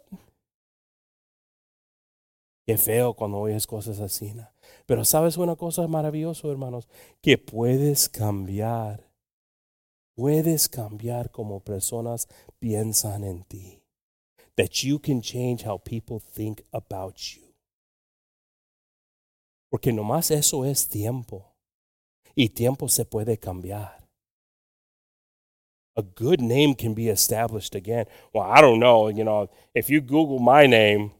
[2.66, 4.32] Qué feo cuando oyes cosas así.
[4.32, 4.48] ¿no?
[4.86, 6.88] Pero sabes una cosa maravillosa, hermanos,
[7.20, 9.10] que puedes cambiar.
[10.16, 13.82] Puedes cambiar como personas piensan en ti.
[14.56, 17.42] That you can change how people think about you.
[19.68, 21.52] Porque nomás eso es tiempo.
[22.34, 24.03] Y tiempo se puede cambiar
[25.96, 28.06] a good name can be established again.
[28.32, 29.08] Well, I don't know.
[29.08, 31.12] You know, if you Google my name,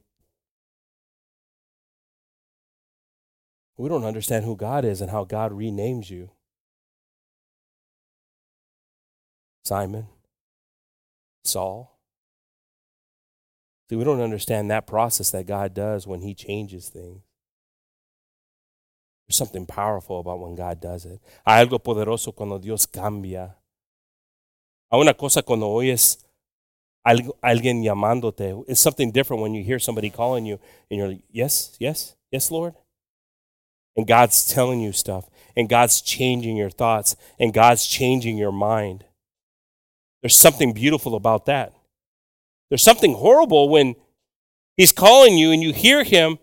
[3.77, 6.31] we don't understand who God is and how God renames you.
[9.65, 10.09] Simon,
[11.45, 11.99] Saul.
[13.89, 17.23] See, we don't understand that process that God does when He changes things.
[19.27, 21.21] There's something powerful about when God does it.
[21.47, 23.55] Hay algo poderoso cuando Dios cambia
[24.95, 26.25] a una cosa cuando oyes
[27.05, 28.65] alguien llamándote.
[28.69, 32.51] It's something different when you hear somebody calling you and you're like, yes, yes, yes,
[32.51, 32.75] Lord.
[33.97, 39.05] And God's telling you stuff, and God's changing your thoughts, and God's changing your mind.
[40.23, 41.73] There's something beautiful about that.
[42.71, 43.97] There's something horrible when
[44.77, 46.39] He's calling you and you hear Him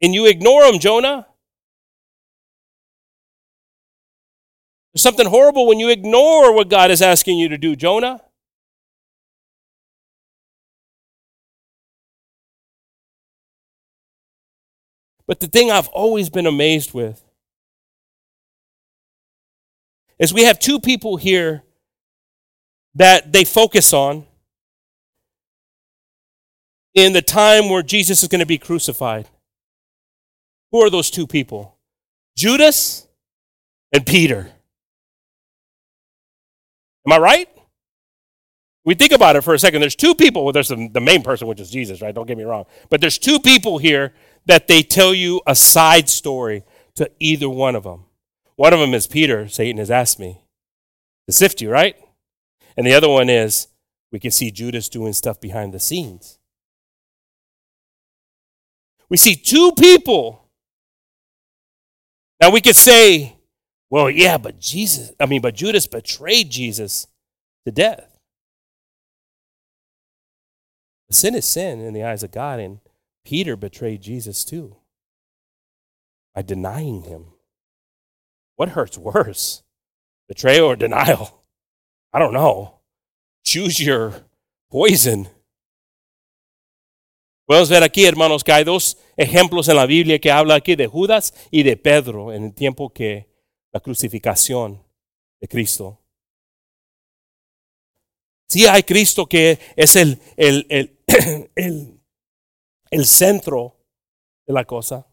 [0.00, 1.26] and you ignore Him, Jonah.
[4.96, 8.22] There's something horrible when you ignore what God is asking you to do, Jonah.
[15.26, 17.22] But the thing I've always been amazed with
[20.18, 21.62] is we have two people here
[22.94, 24.24] that they focus on.
[26.94, 29.28] in the time where Jesus is going to be crucified.
[30.72, 31.76] Who are those two people?
[32.34, 33.06] Judas
[33.92, 34.55] and Peter.
[37.06, 37.48] Am I right?
[38.84, 39.80] We think about it for a second.
[39.80, 40.44] There's two people.
[40.44, 42.14] Well, there's the, the main person, which is Jesus, right?
[42.14, 42.66] Don't get me wrong.
[42.88, 44.14] But there's two people here
[44.46, 46.62] that they tell you a side story
[46.94, 48.04] to either one of them.
[48.54, 49.48] One of them is Peter.
[49.48, 50.40] Satan has asked me
[51.26, 51.96] to sift you, right?
[52.76, 53.68] And the other one is
[54.12, 56.38] we can see Judas doing stuff behind the scenes.
[59.08, 60.48] We see two people.
[62.40, 63.35] Now we could say,
[63.90, 67.06] well, yeah, but Jesus, I mean, but Judas betrayed Jesus
[67.64, 68.18] to death.
[71.10, 72.80] Sin is sin in the eyes of God, and
[73.24, 74.76] Peter betrayed Jesus too
[76.34, 77.26] by denying him.
[78.56, 79.62] What hurts worse,
[80.28, 81.44] betrayal or denial?
[82.12, 82.80] I don't know.
[83.44, 84.24] Choose your
[84.70, 85.28] poison.
[87.48, 90.88] Podemos ver aquí, hermanos, que hay dos ejemplos en la Biblia que habla aquí de
[90.88, 93.28] Judas y de Pedro en el tiempo que
[93.76, 94.82] la crucificación
[95.38, 96.00] de Cristo.
[98.48, 100.98] Sí hay Cristo que es el, el, el,
[101.54, 102.00] el,
[102.90, 103.76] el centro
[104.46, 105.06] de la cosa.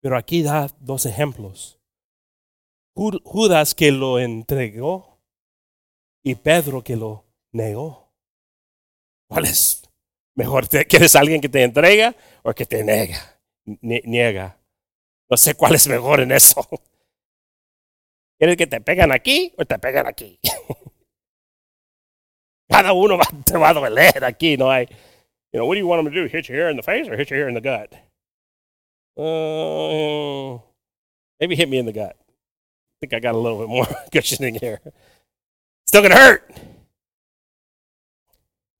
[0.00, 1.80] Pero aquí da dos ejemplos.
[2.94, 5.18] Judas que lo entregó
[6.22, 8.12] y Pedro que lo negó.
[9.28, 9.82] ¿Cuál es
[10.36, 10.68] mejor?
[10.68, 12.14] ¿Quieres alguien que te entrega
[12.44, 13.40] o que te niega?
[13.64, 14.61] Niega.
[15.32, 16.68] No sé cuál es mejor en eso.
[18.38, 20.38] ¿Quieres que te pegan aquí o te pegan aquí?
[22.68, 24.84] Cada uno va, te va a doler aquí, no hay.
[25.50, 26.28] You know, what do you want them to do?
[26.28, 27.94] Hit you here in the face or hit you here in the gut?
[29.16, 30.58] Uh,
[31.40, 32.14] maybe hit me in the gut.
[32.20, 34.82] I think I got a little bit more cushioning here.
[35.86, 36.46] Still gonna hurt.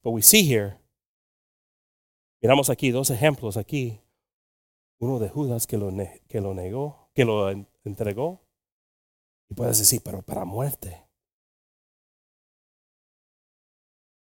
[0.04, 0.76] But we see here,
[2.44, 4.01] miramos aquí dos ejemplos aquí.
[5.02, 5.90] Uno de Judas que lo,
[6.28, 7.50] que lo negó, que lo
[7.82, 8.46] entregó.
[9.50, 11.08] Y puedes decir, pero para muerte.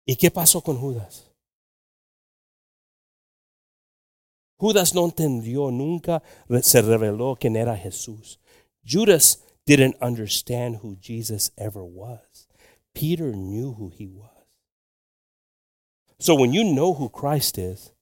[0.07, 1.31] ¿Y qué pasó con Judas?
[4.57, 6.23] Judas no entendió, nunca
[6.63, 8.39] se reveló quién era Jesús.
[8.83, 12.47] Judas didn't understand who Jesus ever was.
[12.95, 14.31] Peter knew who he was.
[16.17, 17.93] So when you know who Christ is,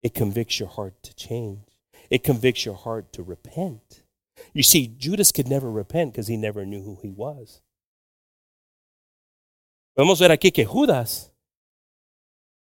[0.00, 1.69] it convicts your heart to change.
[2.10, 4.02] It convicts your heart to repent.
[4.52, 7.62] You see, Judas could never repent because he never knew who he was.
[9.96, 11.30] Podemos ver aquí que Judas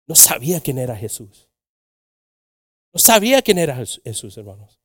[0.07, 1.49] no sabía quién era Jesús.
[2.95, 4.81] No sabía quién era Jesús, hermanos.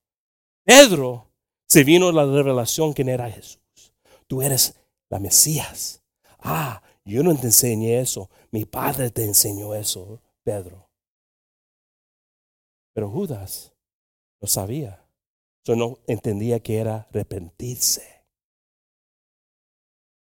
[0.63, 1.29] Pedro
[1.67, 3.93] se vino la revelación quién era Jesús.
[4.27, 4.75] Tú eres
[5.09, 6.01] la Mesías.
[6.39, 8.29] Ah, yo no te enseñé eso.
[8.51, 10.89] Mi padre te enseñó eso, Pedro.
[12.93, 13.73] Pero Judas
[14.41, 14.99] no sabía.
[15.65, 18.23] Yo no entendía que era arrepentirse.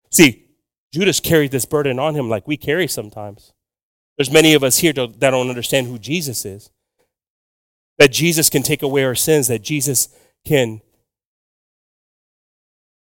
[0.10, 0.58] See,
[0.94, 3.54] Judas carried this burden on him like we carry sometimes.
[4.18, 6.72] There's many of us here that don't understand who Jesus is
[8.02, 10.10] that Jesus can take away our sins, that Jesus
[10.44, 10.82] can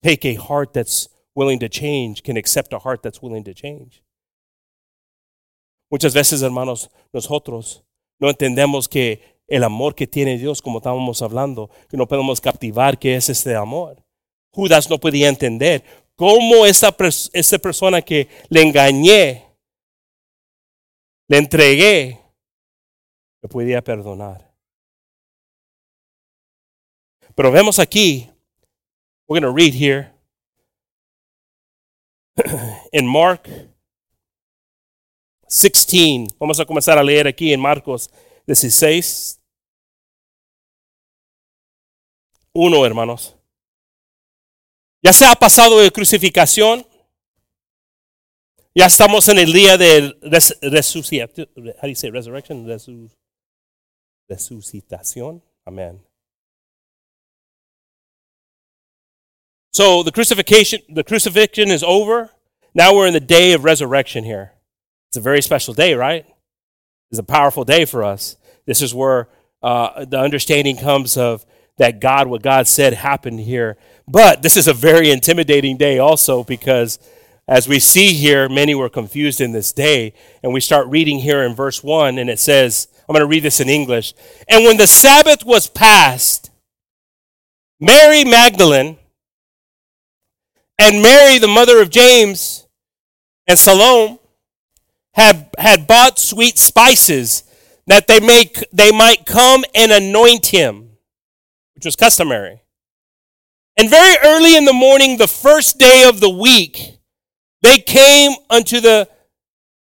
[0.02, 4.02] take a heart that's willing to change, can accept a heart that's willing to change.
[5.90, 7.82] Muchas veces, hermanos, nosotros
[8.20, 12.98] no entendemos que el amor que tiene Dios, como estábamos hablando, que no podemos captivar
[12.98, 14.02] que es este amor.
[14.50, 15.84] Judas no podía entender
[16.16, 16.94] cómo esa,
[17.32, 19.44] esa persona que le engañé,
[21.28, 22.20] le entregué,
[23.42, 24.52] me podía perdonar.
[27.34, 28.30] Pero vemos aquí,
[29.26, 30.12] we're going to read here
[32.92, 33.48] in Mark
[35.48, 36.36] 16.
[36.38, 38.10] Vamos a comenzar a leer aquí en Marcos
[38.46, 39.40] 16.
[42.52, 43.34] Uno, hermanos.
[45.02, 46.86] Ya se ha pasado de crucificación.
[48.74, 50.14] Ya estamos en el día de
[51.88, 52.66] you say resurrection?
[54.28, 55.42] Resucitación.
[55.66, 56.00] Amén.
[59.72, 62.30] So the crucifixion, the crucifixion is over.
[62.74, 64.52] Now we're in the day of resurrection here.
[65.08, 66.26] It's a very special day, right?
[67.14, 68.36] It's a powerful day for us.
[68.66, 69.28] This is where
[69.62, 71.46] uh, the understanding comes of
[71.78, 73.76] that God, what God said happened here.
[74.08, 76.98] But this is a very intimidating day also because
[77.46, 80.14] as we see here, many were confused in this day.
[80.42, 83.42] And we start reading here in verse 1, and it says, I'm going to read
[83.42, 84.14] this in English.
[84.48, 86.50] And when the Sabbath was past,
[87.78, 88.96] Mary Magdalene,
[90.78, 92.66] and Mary, the mother of James
[93.46, 94.18] and Salome,
[95.14, 97.44] had, had bought sweet spices
[97.86, 100.90] that they, may, they might come and anoint him,
[101.74, 102.62] which was customary.
[103.76, 106.98] And very early in the morning, the first day of the week,
[107.62, 109.08] they came unto the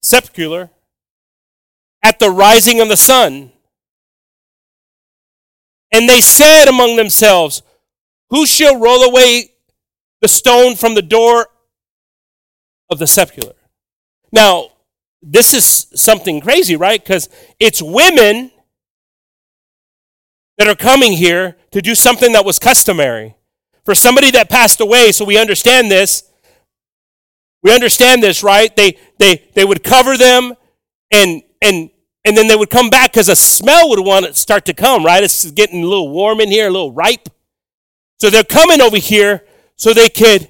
[0.02, 0.70] sepulchre
[2.02, 3.52] at the rising of the sun.
[5.92, 7.62] And they said among themselves,
[8.30, 9.52] Who shall roll away
[10.20, 11.48] the stone from the door
[12.90, 13.54] of the sepulchre?
[14.32, 14.71] Now,
[15.22, 17.02] this is something crazy, right?
[17.02, 17.28] Because
[17.60, 18.50] it's women
[20.58, 23.36] that are coming here to do something that was customary.
[23.84, 26.24] For somebody that passed away, so we understand this.
[27.62, 28.74] We understand this, right?
[28.74, 30.54] They they they would cover them
[31.10, 31.90] and and
[32.24, 35.04] and then they would come back because a smell would want to start to come,
[35.04, 35.22] right?
[35.22, 37.28] It's getting a little warm in here, a little ripe.
[38.20, 39.44] So they're coming over here
[39.76, 40.48] so they could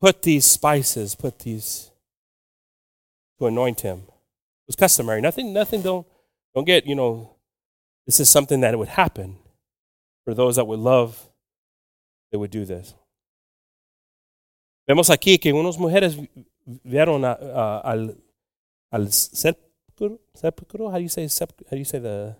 [0.00, 1.89] put these spices, put these
[3.40, 3.98] to anoint him.
[3.98, 5.20] It was customary.
[5.20, 6.06] Nothing, nothing, don't,
[6.54, 7.30] don't get, you know,
[8.06, 9.38] this is something that would happen
[10.24, 11.18] for those that would love,
[12.30, 12.94] they would do this.
[14.86, 16.16] Vemos aquí que unas mujeres
[16.84, 18.16] vieron a, a, al,
[18.92, 22.36] al sepulcro, sepulcro, how do you say, how do you say the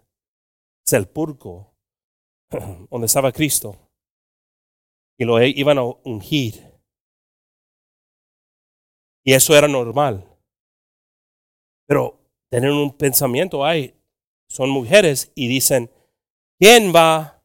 [0.86, 1.66] sepulcro,
[2.90, 3.76] donde estaba Cristo,
[5.18, 6.70] y lo iban a ungir.
[9.24, 10.29] Y eso era normal.
[11.90, 12.20] Pero
[12.52, 13.96] tienen un pensamiento, ay,
[14.48, 15.90] son mujeres y dicen,
[16.60, 17.42] ¿quién va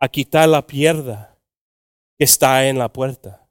[0.00, 1.38] a quitar la pierda
[2.18, 3.46] que está en la puerta?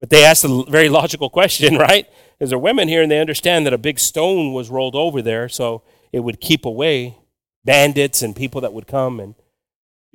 [0.00, 2.06] But they ask a very logical question, right?
[2.38, 5.50] Because they're women here and they understand that a big stone was rolled over there,
[5.50, 7.18] so it would keep away
[7.62, 9.34] bandits and people that would come and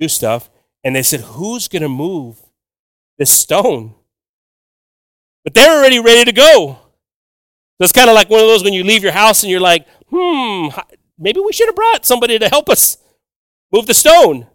[0.00, 0.50] do stuff.
[0.82, 2.40] And they said, Who's going to move
[3.18, 3.94] this stone?
[5.44, 6.89] But they're already ready to go.
[7.80, 9.58] So it's kind of like one of those when you leave your house and you're
[9.58, 10.68] like, hmm,
[11.18, 12.98] maybe we should have brought somebody to help us
[13.72, 14.46] move the stone.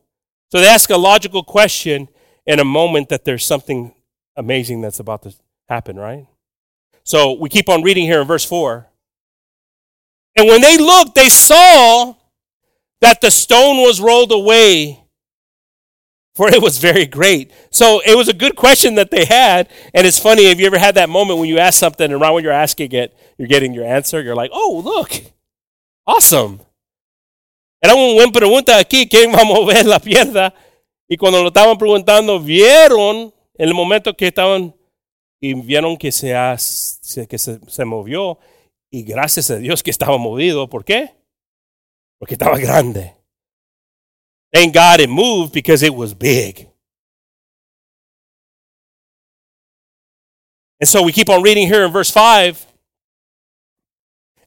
[0.51, 2.07] So they ask a logical question
[2.45, 3.95] in a moment that there's something
[4.35, 5.33] amazing that's about to
[5.67, 6.27] happen, right?
[7.03, 8.85] So we keep on reading here in verse 4.
[10.35, 12.13] And when they looked, they saw
[13.01, 15.03] that the stone was rolled away
[16.35, 17.51] for it was very great.
[17.71, 19.69] So it was a good question that they had.
[19.93, 22.31] And it's funny, have you ever had that moment when you ask something and right
[22.31, 24.21] when you're asking it, you're getting your answer?
[24.21, 25.11] You're like, oh, look,
[26.05, 26.59] awesome.
[27.81, 30.53] Era un buen pregunta aquí, ¿quién va a mover la pierna?
[31.07, 34.75] Y cuando lo estaban preguntando, vieron el momento que estaban
[35.39, 38.39] y vieron que, se movió
[38.89, 40.67] y gracias a Dios que estaba movido.
[40.67, 41.11] ¿Por qué?
[42.17, 43.13] Porque estaba grande.
[44.53, 46.67] Thank God it moved because it was big.
[50.79, 52.65] And so we keep on reading here in verse 5.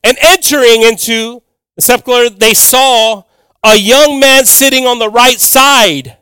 [0.05, 1.43] And entering into
[1.77, 3.25] the sepulchre, they saw
[3.63, 6.17] a young man sitting on the right side,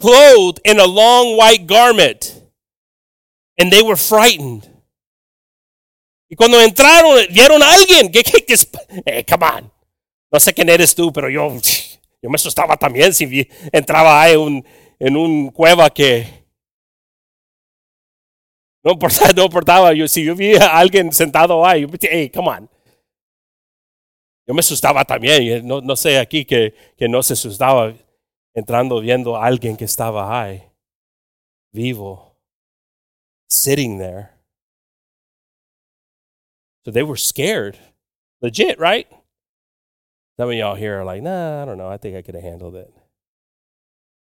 [0.00, 2.42] clothed in a long white garment.
[3.58, 4.68] And they were frightened.
[6.28, 8.10] Y cuando entraron, vieron a alguien.
[8.10, 8.56] ¿Qué, qué, qué?
[9.04, 9.70] Eh, come on.
[10.32, 11.60] No sé quién eres tú, pero yo.
[12.22, 14.64] Yo me asustaba también si entraba ahí un,
[14.98, 16.42] en un cueva que
[18.84, 19.92] no importaba, no importaba.
[19.92, 22.70] Yo, si yo vi a alguien sentado ahí, yo hey, come on.
[24.46, 25.66] Yo me asustaba también.
[25.66, 27.94] No, no sé aquí que, que no se asustaba
[28.54, 30.62] entrando viendo a alguien que estaba ahí,
[31.72, 32.36] vivo,
[33.48, 34.30] sitting there.
[36.84, 37.78] So they were scared.
[38.40, 39.06] Legit, right?
[40.38, 41.88] Some of y'all here are like, nah, I don't know.
[41.88, 42.92] I think I could have handled it.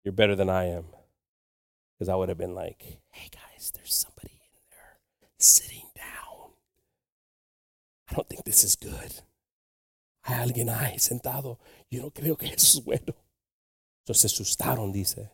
[0.03, 0.85] You're better than I am.
[1.93, 4.99] Because I would have been like, hey guys, there's somebody in there
[5.37, 6.51] sitting down.
[8.09, 9.21] I don't think this is good.
[10.25, 11.59] Hay alguien ahí sentado.
[11.91, 13.13] Yo no creo que eso es bueno.
[14.03, 15.29] Entonces se asustaron, dice.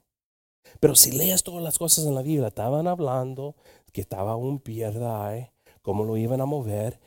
[0.80, 3.56] Pero si lees todas las cosas en la Biblia, estaban hablando
[3.92, 5.50] que estaba un pierda ahí,
[5.82, 7.00] cómo lo iban a mover.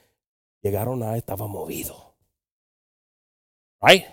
[0.62, 2.12] Llegaron ahí, estaba movido.
[3.83, 4.07] Right?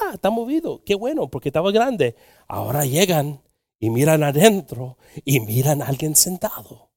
[0.00, 0.82] Ah, está movido.
[0.84, 2.14] Qué bueno, porque estaba grande.
[2.48, 3.42] Ahora llegan
[3.80, 6.90] y miran adentro y miran a alguien sentado.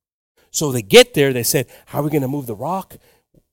[0.51, 2.97] So they get there, they said, How are we going to move the rock?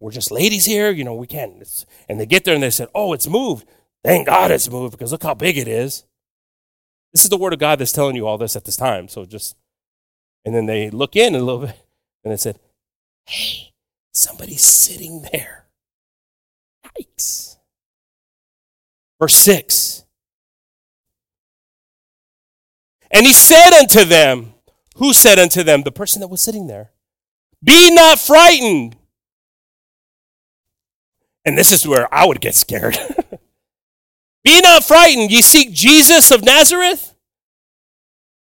[0.00, 1.52] We're just ladies here, you know, we can't.
[2.08, 3.66] And they get there and they said, Oh, it's moved.
[4.04, 6.04] Thank God it's moved because look how big it is.
[7.12, 9.08] This is the word of God that's telling you all this at this time.
[9.08, 9.56] So just,
[10.44, 11.76] and then they look in a little bit
[12.22, 12.58] and they said,
[13.26, 13.72] Hey,
[14.12, 15.66] somebody's sitting there.
[16.86, 17.53] Yikes.
[19.24, 20.04] Verse 6.
[23.10, 24.52] And he said unto them,
[24.96, 25.82] Who said unto them?
[25.82, 26.90] The person that was sitting there.
[27.62, 28.96] Be not frightened.
[31.42, 32.98] And this is where I would get scared.
[34.44, 35.30] Be not frightened.
[35.30, 37.14] Ye seek Jesus of Nazareth,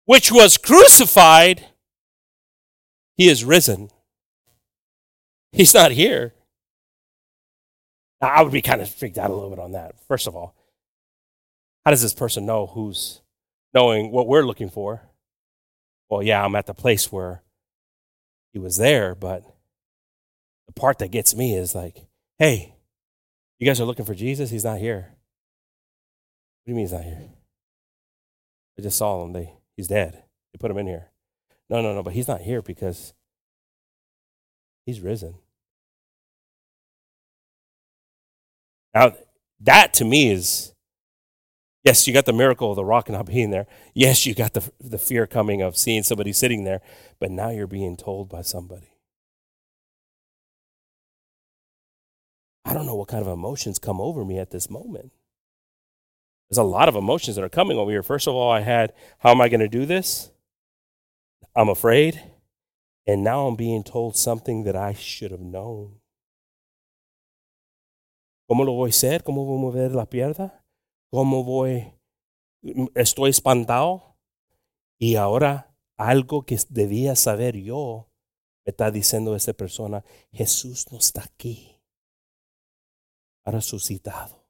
[0.03, 1.67] which was crucified.
[3.15, 3.91] He is risen.
[5.53, 6.33] He's not here.
[8.21, 9.99] Now, I would be kind of freaked out a little bit on that.
[10.07, 10.54] First of all,
[11.85, 13.21] how does this person know who's
[13.73, 15.03] knowing what we're looking for?
[16.09, 17.43] Well, yeah, I'm at the place where
[18.53, 19.43] he was there, but
[20.65, 22.07] the part that gets me is like,
[22.39, 22.75] hey,
[23.59, 24.49] you guys are looking for Jesus?
[24.49, 25.15] He's not here.
[26.63, 27.21] What do you mean he's not here?
[28.77, 29.33] I just saw him.
[29.33, 30.23] They, he's dead.
[30.51, 31.11] They put him in here.
[31.69, 33.13] No, no, no, but he's not here because
[34.85, 35.35] he's risen.
[38.93, 39.13] Now,
[39.61, 40.74] that to me is
[41.85, 43.67] yes, you got the miracle of the rock not being there.
[43.93, 46.81] Yes, you got the, the fear coming of seeing somebody sitting there,
[47.19, 48.89] but now you're being told by somebody.
[52.65, 55.11] I don't know what kind of emotions come over me at this moment.
[56.49, 58.03] There's a lot of emotions that are coming over here.
[58.03, 60.31] First of all, I had, how am I going to do this?
[61.55, 62.21] I'm afraid.
[63.07, 65.99] And now I'm being told something that I should have known.
[68.49, 69.23] ¿Cómo lo voy a hacer?
[69.23, 70.51] ¿Cómo voy a mover la pierna?
[71.15, 71.93] ¿Cómo voy?
[72.93, 74.17] Estoy espantado.
[74.99, 78.11] Y ahora algo que debía saber yo
[78.65, 80.03] me está diciendo esta persona,
[80.33, 81.81] Jesús no está aquí.
[83.45, 84.45] Ha resucitado.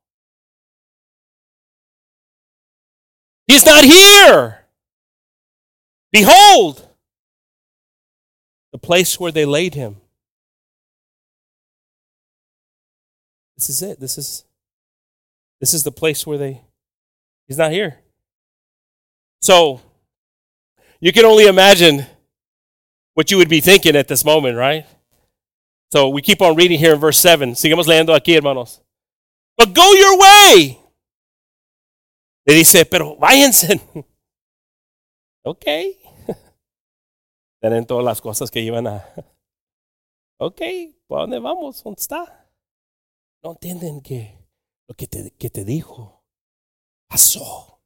[3.47, 4.67] He's not here.
[6.11, 6.81] Behold,
[8.71, 10.01] the place where they laid him.
[13.55, 13.99] This is it.
[13.99, 14.47] This is
[15.65, 16.61] this is the place where they
[17.47, 17.97] he's not here.
[19.41, 19.81] So
[20.99, 22.05] you can only imagine
[23.15, 24.85] what you would be thinking at this moment, right?
[25.91, 27.53] So we keep on reading here in verse 7.
[27.55, 28.79] Sigamos leyendo aquí, hermanos.
[29.57, 30.77] But go your way.
[32.45, 33.81] Le dice, pero váyanse.
[35.43, 35.65] ok.
[37.59, 39.03] Tienen todas las cosas que iban a.
[40.37, 40.61] Ok,
[41.07, 41.81] ¿para dónde vamos?
[41.81, 42.45] ¿Dónde está?
[43.41, 44.44] No entienden que
[44.87, 46.23] lo que te, que te dijo
[47.07, 47.81] pasó.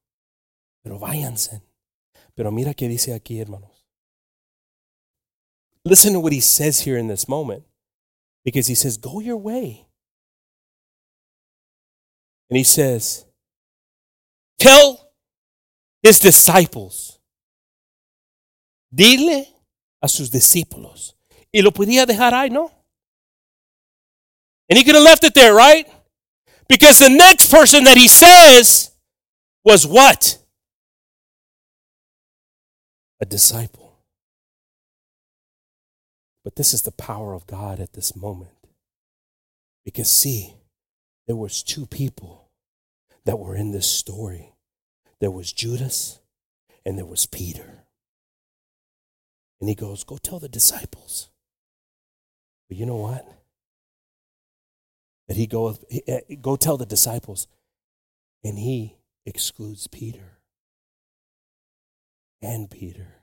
[0.81, 1.61] Pero váyanse.
[2.33, 3.85] Pero mira qué dice aquí, hermanos.
[5.83, 7.63] Listen to what he says here in this moment.
[8.43, 9.87] Because he says, Go your way.
[12.49, 13.25] And he says,
[14.57, 15.11] Tell
[16.01, 17.19] his disciples.
[18.91, 19.47] Dile
[20.01, 21.15] a sus discípulos.
[21.51, 22.71] Y lo podía dejar ahí, ¿no?
[24.69, 25.87] And he could have left it there, right?
[26.69, 28.91] Because the next person that he says
[29.65, 30.37] was what?
[33.19, 33.97] A disciple.
[36.43, 38.51] But this is the power of God at this moment.
[39.83, 40.53] Because see,
[41.27, 42.49] there was two people
[43.25, 44.53] that were in this story.
[45.19, 46.19] There was Judas
[46.85, 47.83] and there was Peter.
[49.59, 51.29] And he goes, Go tell the disciples.
[52.67, 53.27] But you know what?
[55.29, 57.47] That he goeth, eh, go tell the disciples,
[58.43, 60.39] and he excludes Peter
[62.41, 63.21] and Peter.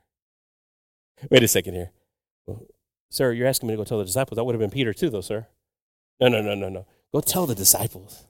[1.29, 1.91] Wait a second here.
[2.45, 2.63] Well,
[3.11, 4.37] sir, you're asking me to go tell the disciples.
[4.37, 5.47] That would have been Peter too, though, sir.
[6.19, 6.85] No, no, no, no, no.
[7.13, 8.25] Go tell the disciples.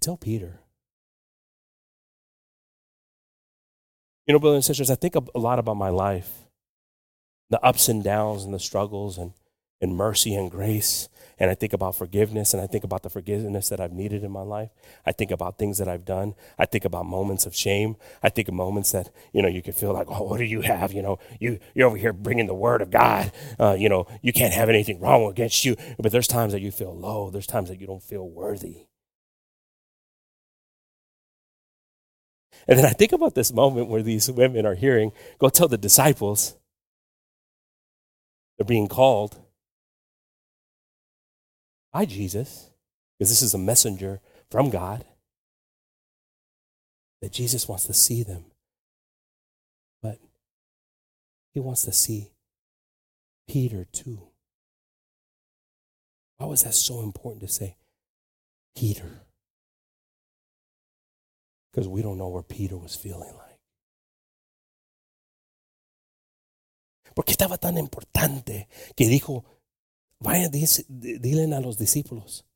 [0.00, 0.60] Tell Peter.
[4.26, 6.47] You know, brothers and sisters, I think a lot about my life,
[7.50, 9.32] the ups and downs and the struggles and,
[9.80, 11.08] and mercy and grace.
[11.40, 14.30] And I think about forgiveness and I think about the forgiveness that I've needed in
[14.32, 14.70] my life.
[15.06, 16.34] I think about things that I've done.
[16.58, 17.96] I think about moments of shame.
[18.22, 20.62] I think of moments that, you know, you can feel like, oh, what do you
[20.62, 20.92] have?
[20.92, 23.30] You know, you, you're over here bringing the word of God.
[23.58, 25.76] Uh, you know, you can't have anything wrong against you.
[25.98, 27.30] But there's times that you feel low.
[27.30, 28.86] There's times that you don't feel worthy.
[32.66, 35.78] And then I think about this moment where these women are hearing, go tell the
[35.78, 36.57] disciples
[38.58, 39.38] they're being called
[41.92, 42.70] by Jesus,
[43.18, 45.04] because this is a messenger from God,
[47.22, 48.44] that Jesus wants to see them.
[50.02, 50.18] But
[51.54, 52.32] he wants to see
[53.48, 54.28] Peter too.
[56.36, 57.76] Why was that so important to say?
[58.76, 59.22] Peter
[61.78, 63.47] because we don't know where Peter was feeling like.
[67.14, 69.44] Porque estaba tan importante que dijo,
[70.18, 72.46] vaya, dile a los discípulos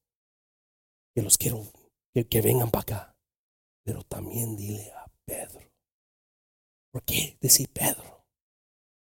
[1.14, 1.64] que los quiero,
[2.14, 3.16] que, que vengan para acá.
[3.84, 5.60] Pero también dile a Pedro.
[6.92, 8.24] ¿Por qué decir Pedro?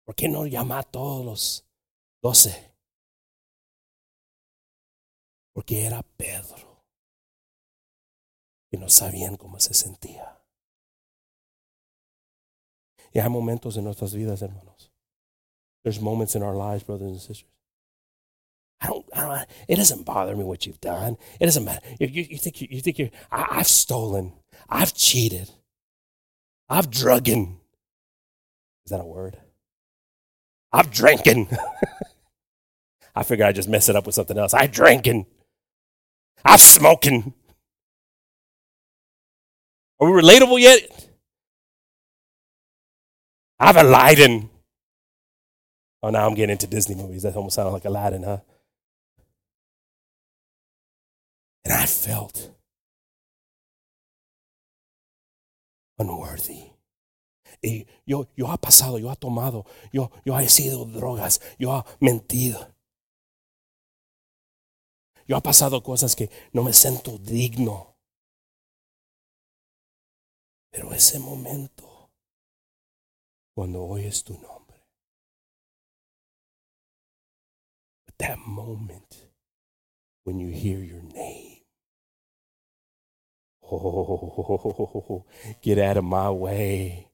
[0.05, 1.65] ¿Por qué no llama a todos los
[2.21, 2.73] doce?
[5.53, 6.85] Porque era Pedro.
[8.71, 10.37] Y no sabían cómo se sentía.
[13.13, 14.76] Y hay momentos en nuestras vidas, hermanos.
[15.87, 17.45] There's moments in our lives, brothers and sisters.
[18.81, 21.15] I don't, I don't, it doesn't bother me what you've done.
[21.39, 21.79] It doesn't matter.
[21.97, 24.33] You, you, you think, you, you think you're, I, I've stolen.
[24.67, 25.49] I've cheated.
[26.67, 27.55] I've druggen.
[28.83, 29.37] Is that a word?
[30.73, 31.47] I've drinking.
[33.15, 34.53] I figure I just mess it up with something else.
[34.53, 35.25] I drinking.
[36.43, 37.33] I've smoking.
[40.01, 41.07] Are we relatable yet?
[43.57, 44.49] I've a Aladdin.
[46.03, 47.23] Oh, now I'm getting into Disney movies.
[47.23, 48.39] That almost sounded like Aladdin, huh?
[51.65, 52.51] And I felt
[55.97, 56.71] unworthy.
[57.61, 61.85] Y yo, yo ha pasado, yo ha tomado, yo, yo he sido drogas, yo ha
[61.99, 62.73] mentido.
[65.27, 67.97] Yo ha pasado cosas que no me siento digno.
[70.71, 72.11] Pero ese momento,
[73.55, 74.56] cuando oyes tu nombre,
[78.19, 79.27] that moment
[80.23, 81.61] when you hear your name,
[83.63, 85.25] oh,
[85.61, 87.07] get out of my way.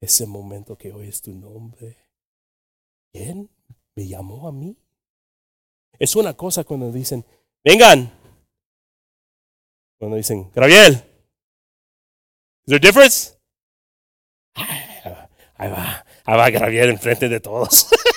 [0.00, 1.96] Ese momento que oyes tu nombre,
[3.12, 3.48] ¿quién
[3.94, 4.76] me llamó a mí?
[5.98, 7.24] Es una cosa cuando dicen,
[7.64, 8.10] vengan.
[9.98, 10.94] Cuando dicen, Gabriel.
[12.64, 13.38] Is there a difference?
[14.54, 17.88] Ahí va, ahí va Gabriel enfrente de todos.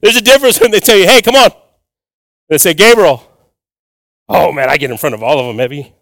[0.00, 1.50] There's a difference when they tell you, hey, come on.
[2.48, 3.22] They say, Gabriel.
[4.28, 5.94] Oh, man, I get in front of all of them, maybe.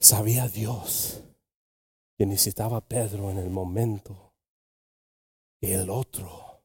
[0.00, 1.22] Sabía Dios
[2.18, 4.34] que necesitaba Pedro en el momento
[5.60, 6.62] que el otro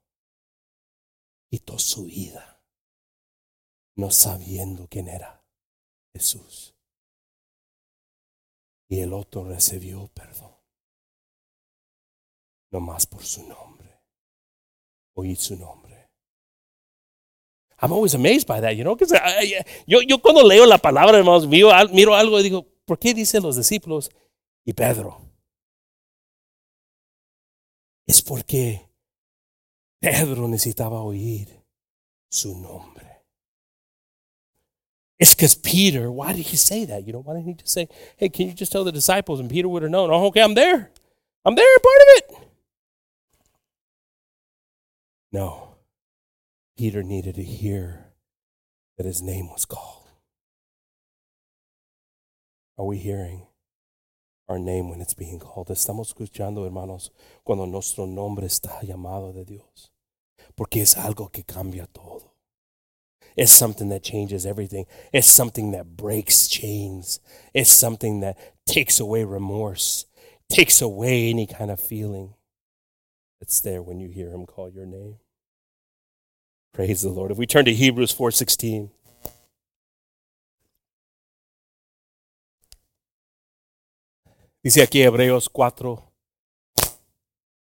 [1.49, 2.61] quitó su vida,
[3.95, 5.41] no sabiendo quién era
[6.13, 6.75] Jesús.
[8.89, 10.51] Y el otro recibió perdón,
[12.71, 14.01] no más por su nombre,
[15.15, 16.09] oír su nombre.
[17.81, 19.17] I'm always amazed by that, you know, because
[19.87, 23.43] yo, yo cuando leo la palabra, hermanos, miro, miro algo y digo, ¿por qué dicen
[23.43, 24.09] los discípulos
[24.65, 25.29] y Pedro?
[28.09, 28.89] es porque
[29.99, 31.63] Pedro necesitaba oír
[32.31, 33.08] su nombre.
[35.19, 37.05] It's because Peter, why did he say that?
[37.05, 39.39] You know, why didn't he just say, hey, can you just tell the disciples?
[39.39, 40.91] And Peter would have known, oh, okay, I'm there.
[41.45, 42.47] I'm there, part of it.
[45.31, 45.75] No.
[46.77, 48.05] Peter needed to hear
[48.97, 50.07] that his name was called.
[52.77, 53.45] Are we hearing?
[54.49, 55.69] our name when it's being called.
[55.69, 57.11] Estamos escuchando, hermanos,
[57.43, 59.93] cuando nuestro nombre está llamado de Dios.
[60.55, 62.28] Porque es algo que cambia todo.
[63.35, 64.85] It's something that changes everything.
[65.13, 67.19] It's something that breaks chains.
[67.53, 70.05] It's something that takes away remorse,
[70.49, 72.33] takes away any kind of feeling
[73.39, 75.17] that's there when you hear him call your name.
[76.73, 77.31] Praise the Lord.
[77.31, 78.91] If we turn to Hebrews 4:16,
[84.61, 86.03] Dice aquí Hebreos 4,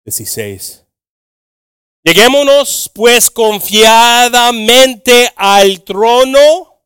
[0.06, 0.87] 16.
[2.04, 6.80] Lleguémonos pues confiadamente al trono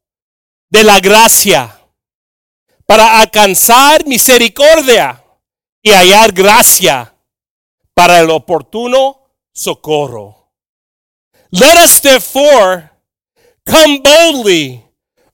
[0.70, 1.78] de la gracia
[2.86, 5.22] para alcanzar misericordia
[5.82, 7.14] y hallar gracia
[7.94, 10.50] para el oportuno socorro.
[11.50, 12.90] Let us therefore
[13.66, 14.82] come boldly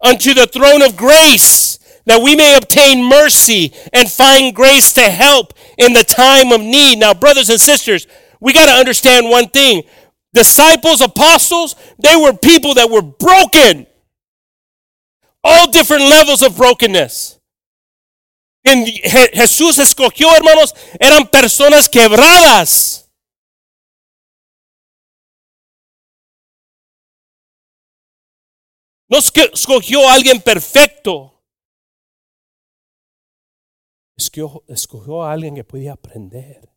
[0.01, 5.53] unto the throne of grace that we may obtain mercy and find grace to help
[5.77, 6.99] in the time of need.
[6.99, 8.07] Now, brothers and sisters,
[8.41, 9.83] we got to understand one thing.
[10.33, 13.87] Disciples, apostles, they were people that were broken.
[15.43, 17.39] All different levels of brokenness.
[18.65, 23.09] En Jesús escogió, hermanos, eran personas quebradas.
[29.09, 31.43] No escogió a alguien perfecto.
[34.17, 36.69] Escogió a alguien que podía aprender.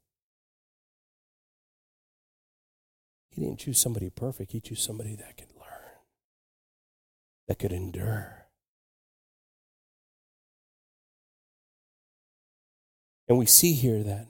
[3.42, 4.52] He didn't choose somebody perfect.
[4.52, 5.96] He chose somebody that could learn,
[7.48, 8.46] that could endure.
[13.28, 14.28] And we see here that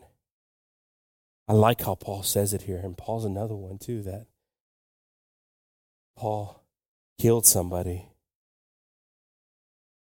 [1.46, 4.28] I like how Paul says it here, and Paul's another one too that
[6.16, 6.64] Paul
[7.20, 8.08] killed somebody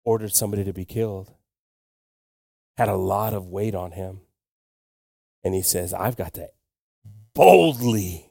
[0.06, 1.34] ordered somebody to be killed,
[2.78, 4.20] had a lot of weight on him.
[5.44, 6.50] And he says, I've got to
[7.34, 8.29] boldly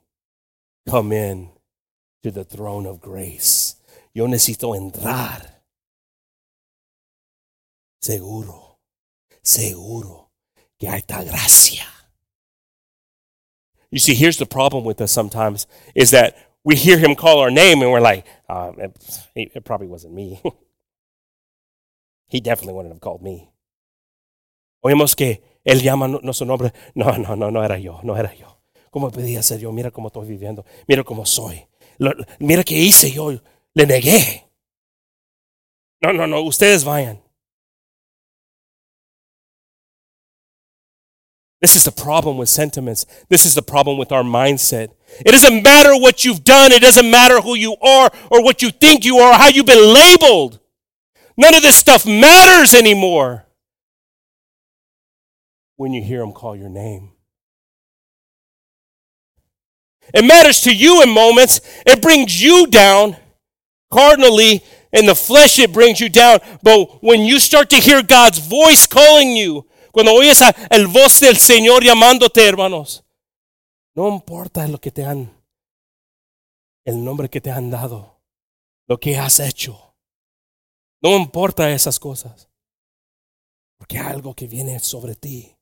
[0.88, 1.50] come in
[2.22, 3.76] to the throne of grace.
[4.14, 5.62] Yo necesito entrar.
[8.00, 8.78] Seguro,
[9.42, 10.30] seguro
[10.78, 11.86] que hay gracia.
[13.90, 17.50] You see, here's the problem with us sometimes is that we hear him call our
[17.50, 18.72] name and we're like, uh,
[19.34, 20.40] it, it probably wasn't me.
[22.28, 23.50] he definitely wouldn't have called me.
[24.84, 26.72] Oímos que él llama nuestro nombre.
[26.94, 28.57] No, no, no, no era yo, no era yo.
[28.90, 29.72] ¿Cómo podía ser yo?
[29.72, 30.64] Mira cómo estoy viviendo.
[30.86, 31.66] Mira cómo soy.
[31.98, 33.32] Lo, mira qué hice yo.
[33.74, 34.48] Le negué.
[36.00, 36.42] No, no, no.
[36.42, 37.20] Ustedes vayan.
[41.60, 43.04] This is the problem with sentiments.
[43.28, 44.90] This is the problem with our mindset.
[45.26, 46.70] It doesn't matter what you've done.
[46.70, 49.66] It doesn't matter who you are or what you think you are, or how you've
[49.66, 50.60] been labeled.
[51.36, 53.46] None of this stuff matters anymore
[55.76, 57.10] when you hear him call your name.
[60.14, 61.60] It matters to you in moments.
[61.86, 63.16] It brings you down.
[63.90, 66.40] Cardinally, in the flesh, it brings you down.
[66.62, 71.36] But when you start to hear God's voice calling you, cuando oyes el voz del
[71.36, 73.04] Señor llamándote, hermanos,
[73.94, 75.32] no importa lo que te han,
[76.84, 78.20] el nombre que te han dado,
[78.86, 79.94] lo que has hecho.
[81.02, 82.48] No importa esas cosas.
[83.76, 85.56] Porque algo que viene sobre ti,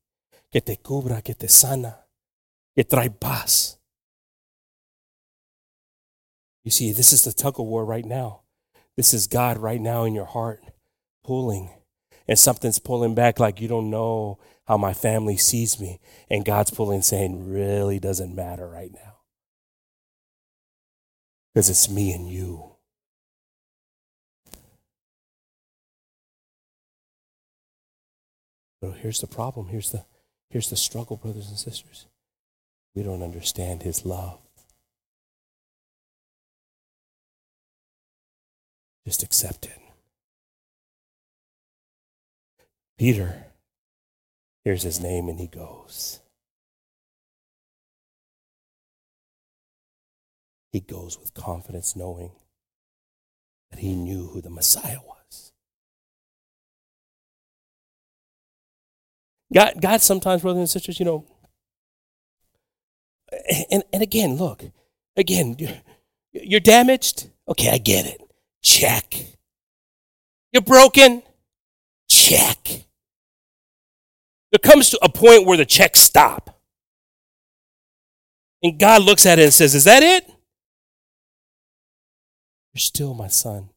[0.51, 2.09] que te cubra, que te sana,
[2.75, 3.76] que trae paz.
[6.67, 8.41] You see, this is the tug of war right now.
[8.97, 10.65] This is God right now in your heart
[11.23, 11.71] pulling.
[12.27, 16.01] And something's pulling back like you don't know how my family sees me.
[16.29, 19.19] And God's pulling saying, really doesn't matter right now.
[21.55, 22.73] Because it's me and you.
[28.81, 29.69] But here's the problem.
[29.69, 30.05] Here's the,
[30.51, 32.07] here's the struggle, brothers and sisters.
[32.97, 34.41] We don't understand his love.
[39.07, 39.79] Just accept it.
[42.99, 43.47] Peter
[44.65, 46.19] hears his name and he goes.
[50.73, 52.33] He goes with confidence, knowing
[53.71, 55.53] that he knew who the Messiah was.
[59.55, 61.25] God, God sometimes, brothers and sisters, you know,
[63.71, 64.65] and, and again, look,
[65.17, 65.57] again,
[66.33, 67.31] you're damaged.
[67.49, 68.26] Okay, I get it.
[68.63, 69.15] Check.
[70.53, 71.23] You're broken?
[72.09, 72.87] Check.
[74.53, 76.61] There comes to a point where the checks stop.
[78.63, 80.27] And God looks at it and says, Is that it?
[82.73, 83.71] You're still my son.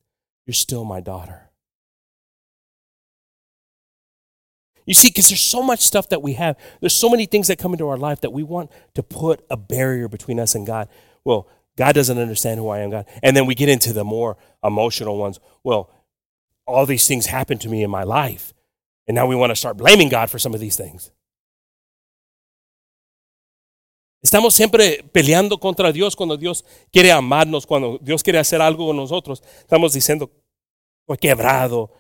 [0.45, 1.49] You're still my daughter.
[4.86, 7.59] You see, because there's so much stuff that we have, there's so many things that
[7.59, 10.89] come into our life that we want to put a barrier between us and God.
[11.23, 11.47] Well,
[11.80, 13.05] God doesn't understand who I am, God.
[13.23, 15.39] And then we get into the more emotional ones.
[15.63, 15.89] Well,
[16.67, 18.53] all these things happened to me in my life.
[19.07, 21.09] And now we want to start blaming God for some of these things.
[24.21, 28.97] Estamos siempre peleando contra Dios cuando Dios quiere amarnos, cuando Dios quiere hacer algo con
[28.97, 29.41] nosotros.
[29.61, 30.30] Estamos diciendo,
[31.07, 31.93] estoy quebrado,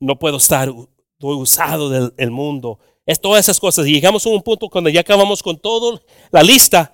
[0.00, 0.72] no puedo estar,
[1.20, 2.78] usado del mundo.
[3.04, 3.86] Es todas esas cosas.
[3.86, 6.90] Y llegamos a un punto cuando ya acabamos con toda la lista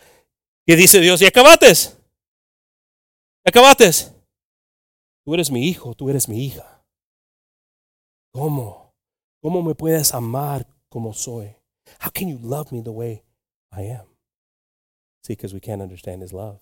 [0.67, 2.02] que dice Dios, y acabates.
[3.45, 4.13] Acabates.
[5.25, 6.85] Tú eres mi hijo, tú eres mi hija.
[8.35, 8.95] ¿Cómo?
[9.43, 11.57] ¿Cómo me puedes amar como soy?
[12.01, 13.25] How can you love me the way
[13.73, 14.07] I am?
[15.25, 16.59] See, because we can't understand his love.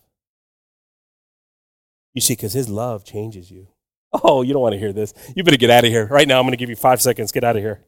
[2.14, 3.68] You see, because his love changes you.
[4.12, 5.14] Oh, you don't want to hear this.
[5.36, 6.06] You better get out of here.
[6.06, 7.30] Right now, I'm going to give you five seconds.
[7.30, 7.84] Get out of here.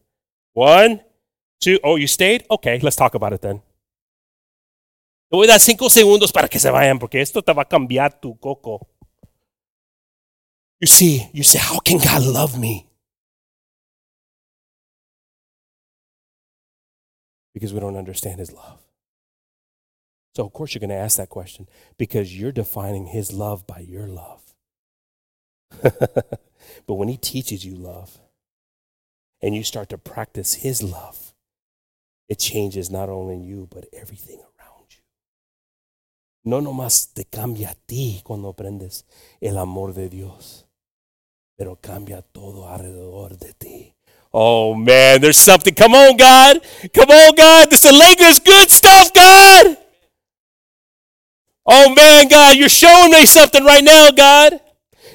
[0.53, 1.01] One,
[1.61, 1.81] two.
[1.83, 2.45] Oh, you stayed?
[2.51, 3.61] Okay, let's talk about it then.
[5.33, 7.65] Te voy a dar cinco segundos para que se vayan, porque esto te va a
[7.67, 8.87] cambiar tu coco.
[10.79, 12.87] You see, you say, How can God love me?
[17.55, 18.79] Because we don't understand His love.
[20.37, 21.67] So, of course, you're going to ask that question
[21.97, 24.43] because you're defining His love by your love.
[25.81, 28.19] but when He teaches you love
[29.41, 31.33] and you start to practice His love,
[32.29, 34.52] it changes not only you, but everything around.
[36.45, 39.07] No nomás te cambia a ti cuando aprendes
[39.41, 40.67] el amor de Dios,
[41.57, 43.95] pero cambia todo alrededor de ti.
[44.33, 45.75] Oh man, there's something.
[45.75, 46.63] Come on, God.
[46.93, 47.71] Come on, God.
[47.71, 49.77] This is good stuff, God.
[51.65, 54.61] Oh man, God, you're showing me something right now, God.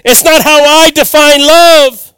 [0.05, 2.13] It's not how I define love.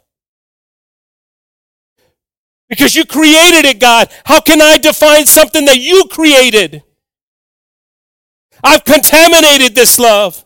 [2.68, 4.08] Because you created it, God.
[4.24, 6.84] How can I define something that you created?
[8.62, 10.44] I've contaminated this love.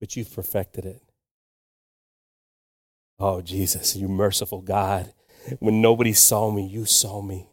[0.00, 1.02] But you've perfected it.
[3.18, 5.12] Oh, Jesus, you merciful God.
[5.58, 7.48] When nobody saw me, you saw me.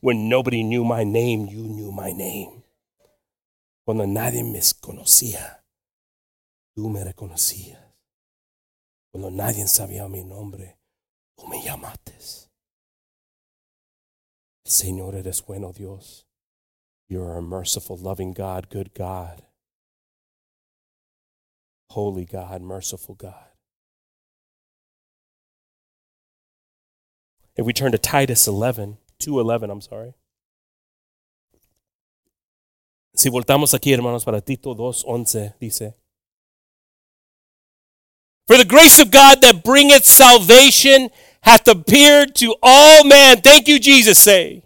[0.00, 2.62] When nobody knew my name, you knew my name.
[3.84, 5.62] Cuando nadie me conocía,
[6.74, 7.80] tú me reconocías.
[9.10, 10.78] Cuando nadie sabía mi nombre,
[11.36, 12.14] tú me llamaste.
[14.64, 16.26] Señor, eres bueno, Dios.
[17.08, 19.42] You're a merciful, loving God, good God,
[21.90, 23.34] holy God, merciful God.
[27.56, 30.14] If we turn to Titus 11, 2.11, I'm sorry.
[33.14, 35.94] Si voltamos aquí, hermanos, para Tito 2.11, dice,
[38.46, 41.10] For the grace of God that bringeth salvation
[41.42, 43.40] hath appeared to all men.
[43.40, 44.64] Thank you, Jesus, say.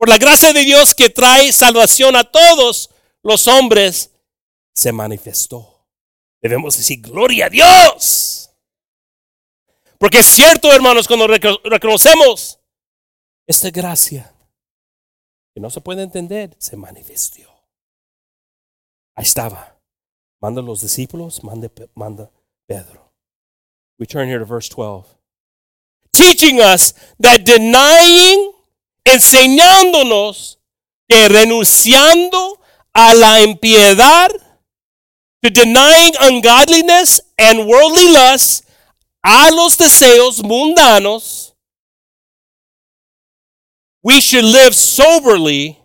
[0.00, 2.88] Por la gracia de Dios que trae salvación a todos
[3.22, 4.10] los hombres,
[4.74, 5.86] se manifestó.
[6.40, 8.50] Debemos decir, gloria a Dios.
[9.98, 12.58] Porque es cierto, hermanos, cuando reconocemos
[13.46, 14.34] esta gracia,
[15.54, 17.50] que no se puede entender, se manifestó.
[19.14, 19.78] Ahí estaba.
[20.40, 22.30] Manda los discípulos, manda, manda
[22.66, 23.12] Pedro.
[23.98, 25.04] We turn here to verse 12.
[26.10, 28.54] Teaching us that denying,
[29.12, 30.58] enseñándonos
[31.08, 32.60] que renunciando
[32.92, 34.30] a la impiedad,
[35.42, 38.64] to denying ungodliness and worldly lust,
[39.22, 41.54] a los deseos mundanos,
[44.02, 45.76] we should live soberly.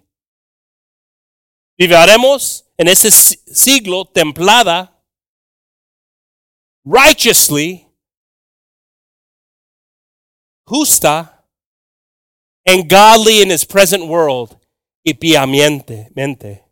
[1.77, 4.93] Viviremos en ese siglo templada,
[6.85, 7.85] righteously,
[10.65, 11.34] justa,
[12.65, 14.57] and godly in his present world,
[15.03, 16.63] y piamente, mente.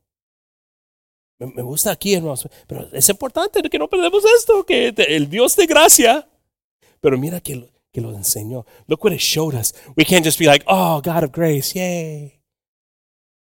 [1.39, 5.65] Me gusta aquí, hermanos, pero es importante que no perdemos esto, que el Dios de
[5.65, 6.27] gracia
[7.01, 8.65] Pero mira que que lo enseñó.
[8.87, 9.73] Look what it showed us.
[9.95, 12.41] We can't just be like, oh, God of grace, yay.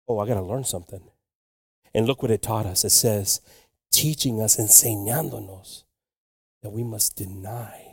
[0.07, 1.01] Oh, I got to learn something.
[1.95, 2.85] And look what it taught us.
[2.85, 3.41] It says,
[3.91, 5.85] teaching us, enseñándonos
[6.63, 7.84] that we must deny.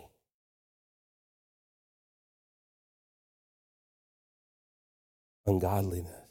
[5.45, 6.21] Ungodliness.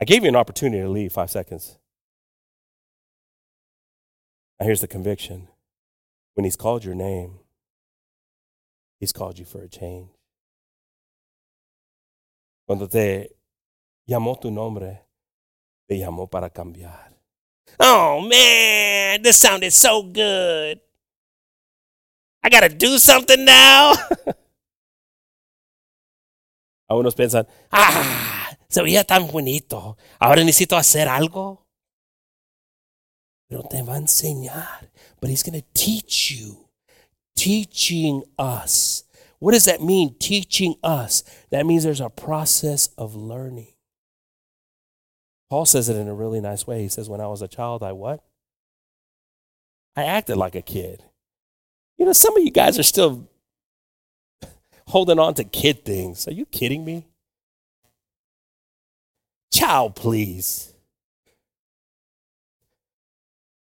[0.00, 1.76] I gave you an opportunity to leave five seconds.
[4.58, 5.48] Now, here's the conviction
[6.34, 7.40] when He's called your name,
[9.00, 10.10] He's called you for a change.
[12.66, 13.28] Cuando te
[14.08, 15.00] llamó tu nombre,
[15.88, 17.14] te llamó para cambiar.
[17.80, 20.80] Oh man, this sounded so good.
[22.42, 23.94] I gotta do something now.
[26.88, 29.96] Algunos piensan, ah, se veía tan bonito.
[30.18, 31.66] Ahora necesito hacer algo.
[33.48, 34.90] Pero te va a enseñar.
[35.20, 36.68] But he's going to teach you.
[37.34, 39.04] Teaching us.
[39.38, 40.16] What does that mean?
[40.18, 41.24] Teaching us.
[41.50, 43.74] That means there's a process of learning.
[45.48, 46.82] Paul says it in a really nice way.
[46.82, 48.22] He says, When I was a child, I what?
[49.96, 51.04] I acted like a kid.
[51.96, 53.28] You know, some of you guys are still
[54.88, 56.26] holding on to kid things.
[56.26, 57.06] Are you kidding me?
[59.52, 60.74] Child, please.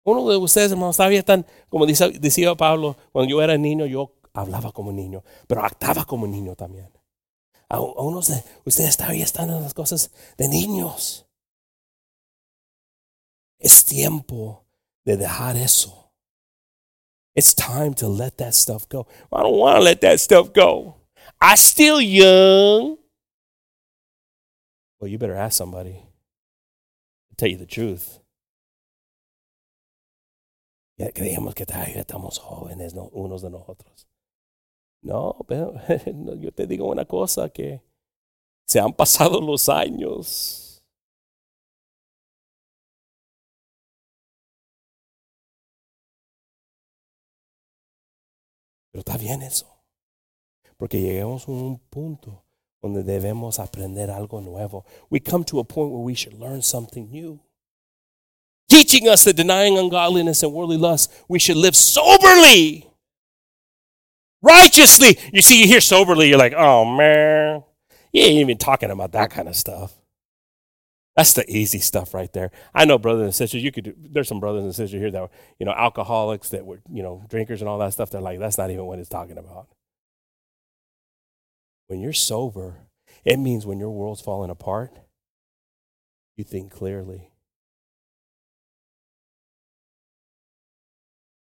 [0.04, 4.14] Uno de ustedes, hermanos, todavía están, como dice, decía Pablo, cuando yo era niño, yo
[4.34, 6.90] hablaba como niño, pero actuaba como niño también.
[7.70, 11.26] A, unos de ustedes todavía están en las cosas de niños.
[13.60, 14.66] Es tiempo
[15.04, 16.14] de dejar eso.
[17.36, 19.08] It's time to let that stuff go.
[19.32, 20.97] I don't want to let that stuff go.
[21.42, 22.98] I'm still young.
[25.00, 26.08] Well, you better ask somebody
[27.38, 28.20] tell you the truth.
[31.14, 33.10] creíamos que todavía estamos jóvenes, ¿no?
[33.14, 34.08] unos de nosotros.
[35.04, 35.74] No, pero
[36.40, 37.82] yo te digo una cosa, que
[38.68, 40.84] se han pasado los años.
[48.92, 49.77] Pero está bien eso,
[50.78, 52.44] porque llegamos a un punto
[52.82, 54.86] donde debemos aprender algo nuevo.
[55.10, 57.40] We come to a point where we should learn something new
[58.70, 62.88] teaching us that denying ungodliness and worldly lust, we should live soberly,
[64.42, 65.18] righteously.
[65.32, 67.64] You see, you hear soberly, you're like, oh man,
[68.12, 69.94] you ain't even talking about that kind of stuff.
[71.16, 72.52] That's the easy stuff right there.
[72.76, 75.22] I know brothers and sisters, you could do, there's some brothers and sisters here that
[75.22, 78.12] were, you know, alcoholics that were, you know, drinkers and all that stuff.
[78.12, 79.68] They're like, that's not even what it's talking about.
[81.88, 82.82] When you're sober,
[83.26, 84.94] it means when your world's falling apart,
[86.36, 87.32] you think clearly.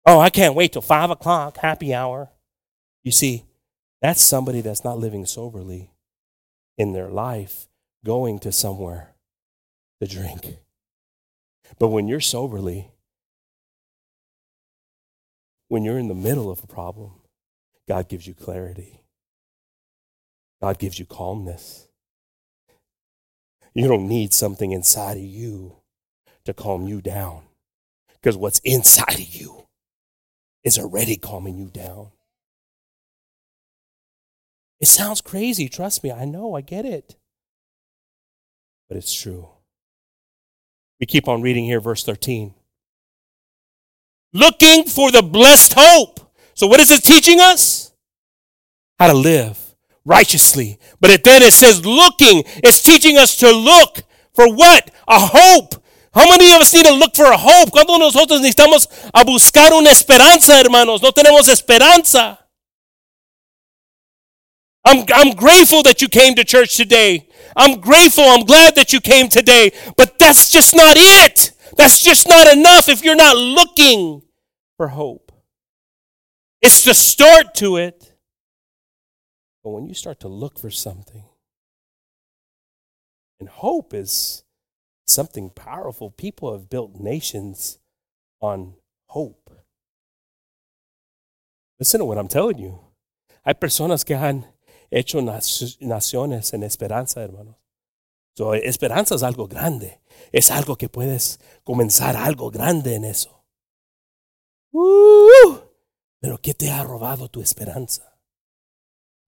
[0.07, 2.31] Oh, I can't wait till five o'clock, happy hour.
[3.05, 3.45] You see,
[4.01, 5.91] that's somebody that's not living soberly
[6.79, 7.67] in their life,
[8.05, 9.15] going to somewhere
[10.01, 10.57] to drink.
[11.79, 12.91] But when you're soberly,
[15.69, 17.13] when you're in the middle of a problem,
[17.87, 19.03] God gives you clarity.
[20.61, 21.89] God gives you calmness.
[23.75, 25.77] You don't need something inside of you
[26.45, 27.43] to calm you down
[28.15, 29.67] because what's inside of you
[30.65, 32.09] is already calming you down.
[34.81, 36.11] It sounds crazy, trust me.
[36.11, 37.17] I know, I get it.
[38.89, 39.49] But it's true.
[41.01, 42.55] We keep on reading here, verse 13.
[44.33, 46.21] Looking for the blessed hope.
[46.55, 47.93] So, what is it teaching us?
[48.99, 49.68] How to live
[50.09, 50.79] righteously.
[51.01, 52.43] But it, then it says looking.
[52.65, 54.03] It's teaching us to look
[54.35, 54.91] for what?
[55.07, 55.75] A hope.
[56.15, 57.71] How many of us need to look for a hope?
[57.71, 61.03] ¿Cuántos nosotros necesitamos a buscar una esperanza, hermanos?
[61.03, 62.39] No tenemos esperanza.
[64.85, 67.29] I'm, I'm grateful that you came to church today.
[67.55, 68.25] I'm grateful.
[68.25, 69.71] I'm glad that you came today.
[69.97, 71.53] But that's just not it.
[71.77, 74.23] That's just not enough if you're not looking
[74.79, 75.31] for hope.
[76.63, 77.98] It's the start to it.
[79.63, 81.25] But when you start to look for something,
[83.41, 84.45] and hope is
[85.07, 87.79] something powerful, people have built nations
[88.41, 88.75] on
[89.07, 89.51] hope.
[91.79, 92.81] Listen to what I'm telling you.
[93.45, 94.47] Hay personas que han
[94.91, 97.57] hecho naciones en esperanza, hermanos.
[98.37, 100.01] So, esperanza es algo grande.
[100.33, 103.45] Es algo que puedes comenzar algo grande en eso.
[104.73, 105.59] Uh,
[106.21, 108.08] pero ¿qué te ha robado tu esperanza?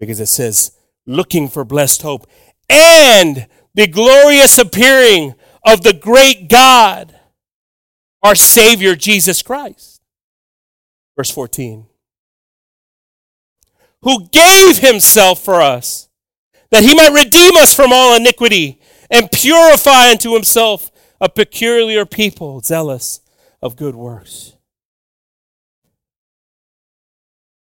[0.00, 0.72] Because it says,
[1.06, 2.26] looking for blessed hope
[2.68, 5.34] and the glorious appearing
[5.64, 7.14] of the great God,
[8.22, 10.02] our Savior Jesus Christ.
[11.16, 11.86] Verse 14
[14.02, 16.08] who gave himself for us,
[16.70, 18.80] that he might redeem us from all iniquity
[19.10, 20.90] and purify unto himself
[21.20, 23.20] a peculiar people, zealous
[23.60, 24.54] of good works.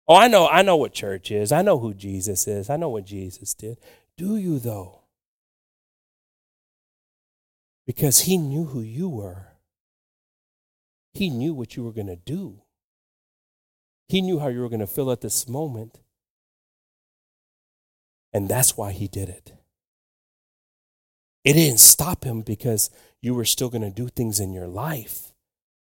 [0.07, 1.51] Oh, I know, I know what church is.
[1.51, 2.69] I know who Jesus is.
[2.69, 3.79] I know what Jesus did.
[4.17, 5.01] Do you, though?
[7.87, 9.47] Because he knew who you were.
[11.13, 12.61] He knew what you were going to do.
[14.07, 15.99] He knew how you were going to feel at this moment.
[18.33, 19.53] And that's why he did it.
[21.43, 22.89] It didn't stop him because
[23.21, 25.31] you were still going to do things in your life.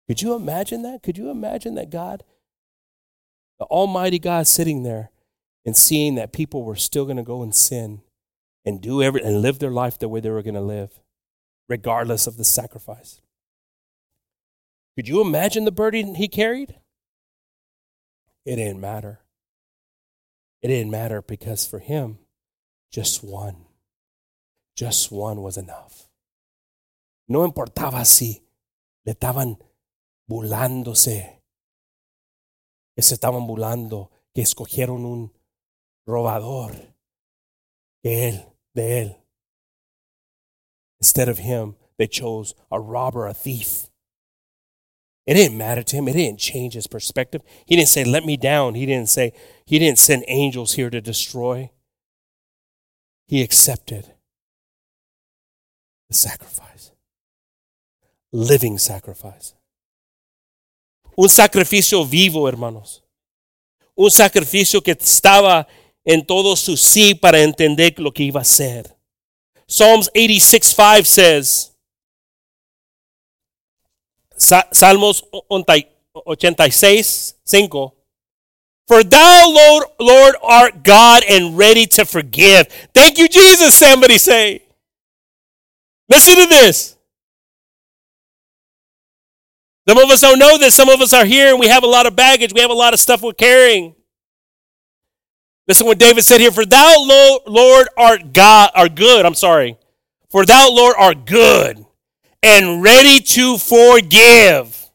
[0.07, 1.03] Could you imagine that?
[1.03, 2.23] Could you imagine that God,
[3.61, 5.11] the Almighty God, sitting there
[5.63, 8.01] and seeing that people were still going to go and sin
[8.65, 10.99] and do every and live their life the way they were going to live,
[11.69, 13.21] regardless of the sacrifice?
[14.95, 16.73] Could you imagine the burden he carried?
[18.47, 19.19] It didn't matter.
[20.63, 22.17] It didn't matter because for him,
[22.91, 23.57] just one.
[24.75, 26.09] Just one was enough.
[27.27, 28.41] No importaba si
[29.05, 29.59] le estaban
[30.27, 31.40] burlándose,
[33.01, 35.33] se estaban burlando, que escogieron un
[36.05, 36.95] robador
[38.03, 39.17] de él, de él.
[40.99, 43.87] Instead of him, they chose a robber, a thief.
[45.25, 46.07] It didn't matter to him.
[46.07, 47.41] It didn't change his perspective.
[47.65, 48.75] He didn't say, Let me down.
[48.75, 49.33] He didn't say,
[49.65, 51.69] He didn't send angels here to destroy
[53.31, 54.11] he accepted
[56.09, 56.91] the sacrifice.
[58.33, 59.53] Living sacrifice.
[61.21, 63.03] Un sacrificio vivo, hermanos.
[63.93, 65.67] Un sacrificio que estaba
[66.03, 68.97] en todo su sí para entender lo que iba a ser.
[69.67, 71.73] Psalms 86 5 says,
[74.71, 75.23] Salmos
[76.25, 77.93] 86 5
[78.87, 82.67] for thou, Lord, Lord, art God and ready to forgive.
[82.95, 84.63] Thank you, Jesus, somebody say.
[86.09, 86.97] Listen to this.
[89.91, 90.73] Some of us don't know this.
[90.73, 92.53] Some of us are here and we have a lot of baggage.
[92.53, 93.93] We have a lot of stuff we're carrying.
[95.67, 96.49] Listen what David said here.
[96.49, 99.25] For thou, Lord, art God, are good.
[99.25, 99.77] I'm sorry.
[100.29, 101.85] For thou, Lord, art good
[102.41, 104.89] and ready to forgive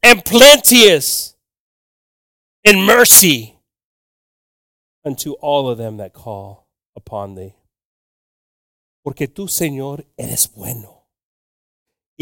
[0.00, 1.34] and plenteous
[2.62, 3.58] in mercy
[5.04, 7.56] unto all of them that call upon thee.
[9.02, 10.91] Porque tú, Señor, eres bueno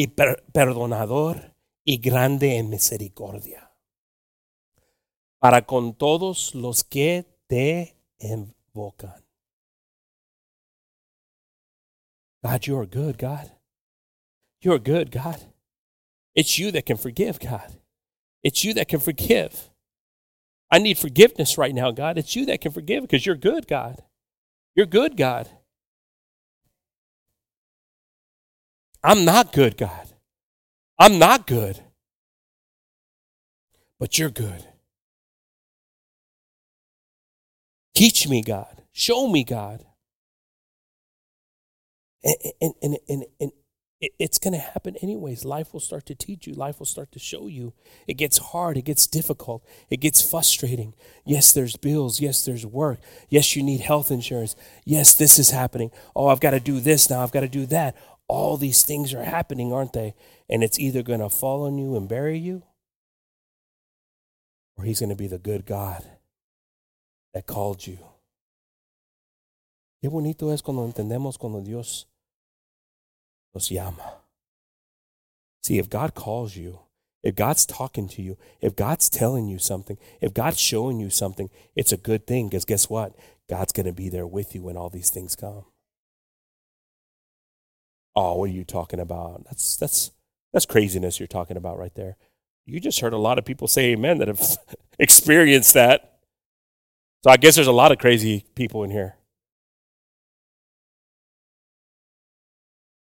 [0.00, 3.70] y per perdonador y grande en misericordia
[5.38, 9.22] para con todos los que te invocan.
[12.42, 13.50] God, you are good, God.
[14.62, 15.52] You are good, God.
[16.34, 17.78] It's you that can forgive, God.
[18.42, 19.68] It's you that can forgive.
[20.70, 22.16] I need forgiveness right now, God.
[22.16, 24.02] It's you that can forgive because you're good, God.
[24.74, 25.50] You're good, God.
[29.02, 30.08] I'm not good, God.
[30.98, 31.80] I'm not good.
[33.98, 34.64] But you're good.
[37.94, 38.82] Teach me, God.
[38.92, 39.84] Show me, God.
[42.22, 43.52] And, and, and, and, and
[44.00, 45.44] it's going to happen anyways.
[45.44, 47.74] Life will start to teach you, life will start to show you.
[48.06, 50.94] It gets hard, it gets difficult, it gets frustrating.
[51.26, 52.20] Yes, there's bills.
[52.20, 53.00] Yes, there's work.
[53.28, 54.56] Yes, you need health insurance.
[54.86, 55.90] Yes, this is happening.
[56.16, 57.94] Oh, I've got to do this now, I've got to do that.
[58.30, 60.14] All these things are happening, aren't they?
[60.48, 62.62] And it's either going to fall on you and bury you,
[64.76, 66.04] or He's going to be the good God
[67.34, 67.98] that called you.
[70.00, 72.06] Qué bonito es cuando entendemos cuando Dios
[73.52, 74.20] nos llama.
[75.64, 76.78] See, if God calls you,
[77.24, 81.50] if God's talking to you, if God's telling you something, if God's showing you something,
[81.74, 83.12] it's a good thing because guess what?
[83.48, 85.64] God's going to be there with you when all these things come.
[88.16, 89.44] Oh, what are you talking about?
[89.44, 90.10] That's that's
[90.52, 92.16] that's craziness you're talking about right there.
[92.66, 94.58] You just heard a lot of people say amen that have
[94.98, 96.18] experienced that.
[97.22, 99.16] So I guess there's a lot of crazy people in here.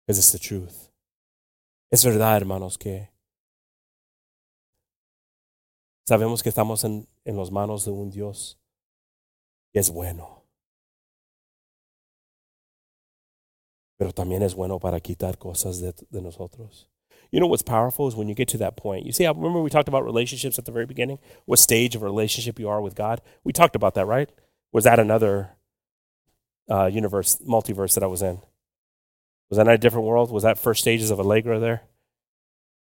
[0.05, 0.89] Because it's the truth.
[1.91, 3.09] Es verdad, hermanos, que
[6.07, 8.57] sabemos que estamos en, en las manos de un Dios
[9.73, 10.40] que es bueno.
[14.01, 16.87] Pero también es bueno para quitar cosas de, de nosotros.
[17.29, 19.05] You know what's powerful is when you get to that point.
[19.05, 22.01] You see, I remember we talked about relationships at the very beginning, what stage of
[22.01, 23.21] relationship you are with God.
[23.43, 24.27] We talked about that, right?
[24.71, 25.51] Was that another
[26.67, 28.39] uh, universe, multiverse that I was in?
[29.51, 30.31] Was that a different world?
[30.31, 31.83] Was that first stages of Allegra there?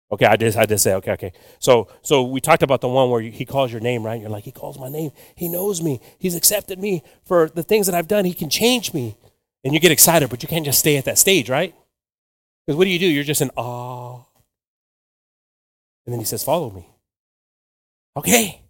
[0.09, 0.55] Okay, I did.
[0.55, 1.33] I did say okay, okay.
[1.59, 4.21] So, so we talked about the one where he calls your name, right?
[4.21, 5.11] You're like, he calls my name.
[5.35, 5.99] He knows me.
[6.17, 8.23] He's accepted me for the things that I've done.
[8.23, 9.17] He can change me,
[9.63, 11.73] and you get excited, but you can't just stay at that stage, right?
[12.65, 13.07] Because what do you do?
[13.07, 14.23] You're just in awe,
[16.05, 16.87] and then he says, "Follow me."
[18.15, 18.61] Okay.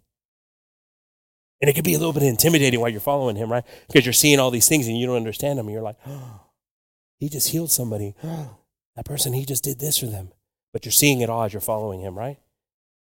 [1.60, 3.64] And it could be a little bit intimidating while you're following him, right?
[3.86, 6.40] Because you're seeing all these things and you don't understand them, and you're like, oh,
[7.18, 8.14] he just healed somebody.
[8.22, 10.30] that person, he just did this for them.
[10.72, 12.38] But you're seeing it all as you're following him, right?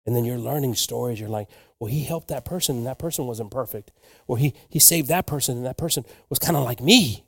[0.07, 1.21] And then you're learning stories.
[1.21, 1.49] You're like,
[1.79, 3.93] well, he helped that person, and that person wasn't perfect.
[4.27, 7.25] Well, he, he saved that person, and that person was kind of like me.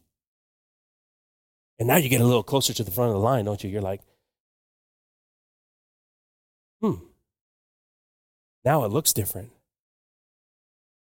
[1.80, 3.70] And now you get a little closer to the front of the line, don't you?
[3.70, 4.02] You're like,
[6.82, 6.96] hmm.
[8.66, 9.50] Now it looks different.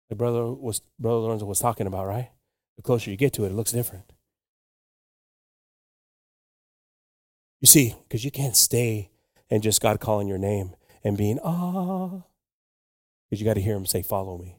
[0.09, 2.29] The brother was brother Lorenzo was talking about, right?
[2.75, 4.11] The closer you get to it, it looks different.
[7.61, 9.11] You see, because you can't stay
[9.49, 12.21] and just God calling your name and being, ah,
[13.29, 14.57] because you got to hear him say, follow me.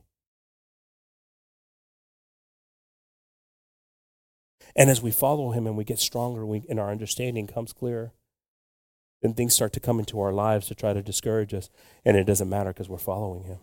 [4.76, 8.12] And as we follow him and we get stronger we, and our understanding comes clearer,
[9.22, 11.70] then things start to come into our lives to try to discourage us.
[12.04, 13.58] And it doesn't matter because we're following him.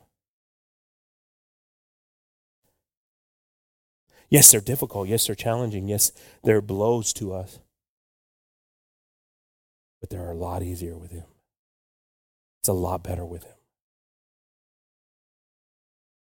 [4.30, 5.08] Yes, they're difficult.
[5.08, 5.88] Yes, they're challenging.
[5.88, 6.12] Yes,
[6.44, 7.60] they're blows to us
[10.04, 11.24] but they're a lot easier with Him.
[12.60, 13.56] It's a lot better with Him.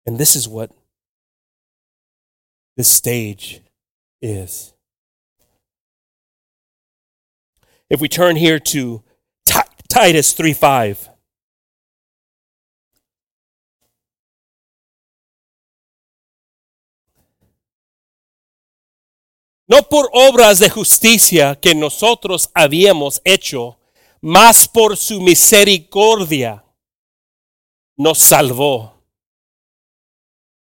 [0.07, 0.71] And this is what
[2.77, 3.61] this stage
[4.23, 4.73] is.
[7.89, 9.03] If we turn here to
[9.89, 11.17] Titus 3 5.
[19.69, 23.79] no por obras de justicia que nosotros habíamos hecho,
[24.21, 26.65] mas por su misericordia
[27.97, 29.03] nos salvó.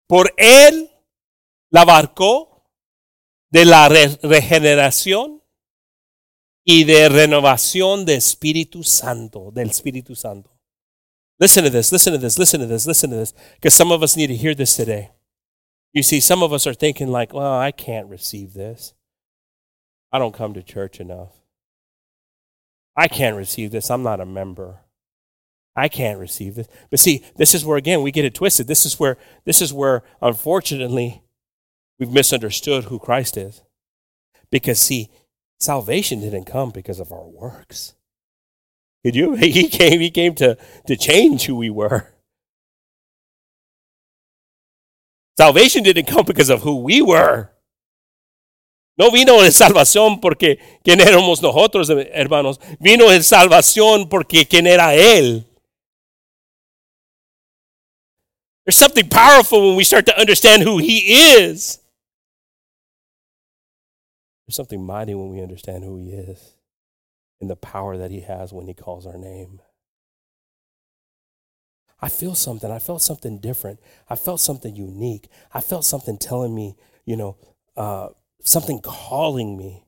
[0.08, 0.90] Por él
[1.70, 2.66] la abarcó
[3.52, 5.39] de la regeneración
[6.66, 10.52] y de renovación de Espíritu Santo, del Espíritu Santo.
[11.40, 14.04] Listen to this, listen to this, listen to this, listen to this, because some of
[14.04, 15.12] us need to hear this today.
[15.94, 18.94] You see, some of us are thinking, like, well, I can't receive this.
[20.12, 21.32] I don't come to church enough.
[22.96, 23.90] I can't receive this.
[23.90, 24.82] I'm not a member.
[25.76, 26.68] I can't receive this.
[26.90, 28.68] But see, this is where again we get it twisted.
[28.68, 31.24] This is where this is where unfortunately
[31.98, 33.62] we've misunderstood who Christ is.
[34.52, 35.10] Because, see,
[35.60, 37.94] salvation didn't come because of our works.
[39.04, 39.36] Did you?
[39.36, 40.58] He came, he came to,
[40.88, 42.08] to change who we were.
[45.38, 47.50] Salvation didn't come because of who we were.
[48.98, 52.60] No vino en salvación porque quién éramos nosotros, hermanos.
[52.82, 55.46] Vino en salvación porque quién era Él.
[58.66, 61.79] There's something powerful when we start to understand who He is.
[64.50, 66.56] There's something mighty when we understand who He is
[67.40, 69.62] and the power that He has when He calls our name.
[72.02, 72.72] I feel something.
[72.72, 73.80] I felt something different.
[74.10, 75.28] I felt something unique.
[75.54, 77.38] I felt something telling me, you know,
[77.78, 78.08] uh,
[78.42, 79.86] something calling me.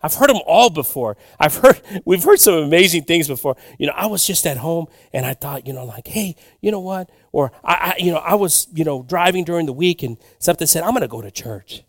[0.00, 1.16] I've heard them all before.
[1.40, 3.56] I've heard, we've heard some amazing things before.
[3.76, 6.70] You know, I was just at home and I thought, you know, like, hey, you
[6.70, 7.10] know what?
[7.32, 10.68] Or I, I you know, I was, you know, driving during the week and something
[10.68, 11.82] said, I'm going to go to church.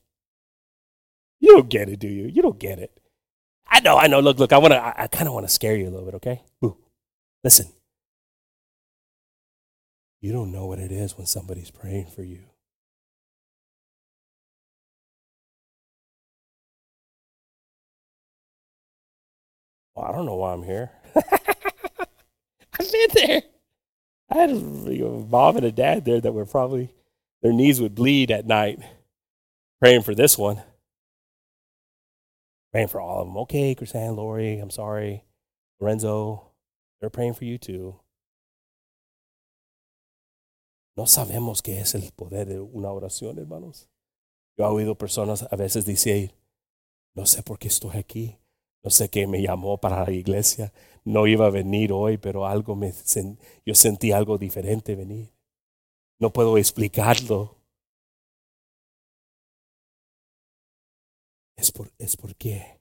[1.41, 2.27] You don't get it, do you?
[2.27, 2.97] You don't get it.
[3.67, 4.21] I know, I know.
[4.21, 6.05] Look, look, I want to, I, I kind of want to scare you a little
[6.05, 6.41] bit, okay?
[7.43, 7.67] Listen.
[10.21, 12.43] You don't know what it is when somebody's praying for you.
[19.95, 20.91] Well, I don't know why I'm here.
[22.79, 23.41] I've been there.
[24.29, 26.93] I had a mom and a dad there that were probably,
[27.41, 28.79] their knees would bleed at night
[29.79, 30.61] praying for this one.
[32.71, 33.37] Praying for all of them.
[33.37, 35.23] Okay, Chrisanne, Lori, I'm sorry.
[35.79, 36.51] Lorenzo,
[36.99, 37.99] they're praying for you too.
[40.95, 43.89] No sabemos qué es el poder de una oración, hermanos.
[44.57, 46.35] Yo he oído personas a veces decir,
[47.15, 48.37] no sé por qué estoy aquí.
[48.83, 50.73] No sé qué me llamó para la iglesia.
[51.03, 52.93] No iba a venir hoy, pero algo me
[53.65, 55.31] yo sentí algo diferente venir.
[56.19, 57.60] No puedo explicarlo.
[61.61, 62.79] Es, por, es porque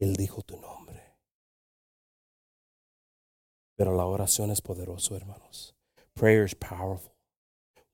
[0.00, 1.00] Él dijo tu nombre.
[3.78, 5.72] Pero la oración es poderoso, hermanos.
[6.16, 7.14] Prayer is powerful.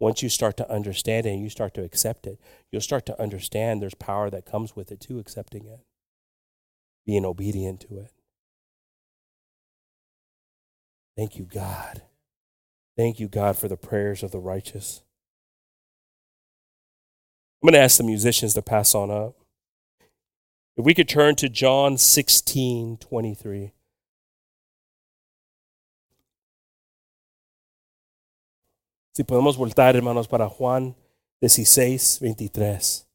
[0.00, 2.40] Once you start to understand it and you start to accept it,
[2.72, 5.80] you'll start to understand there's power that comes with it too, accepting it
[7.04, 8.12] being obedient to it.
[11.14, 12.02] Thank you, God.
[12.96, 15.02] Thank you, God, for the prayers of the righteous.
[17.62, 19.34] I'm going to ask the musicians to pass on up.
[20.78, 23.72] If we could turn to John 16 23.
[29.12, 30.94] Si podemos voltar, hermanos, para Juan
[31.40, 33.08] 16 23.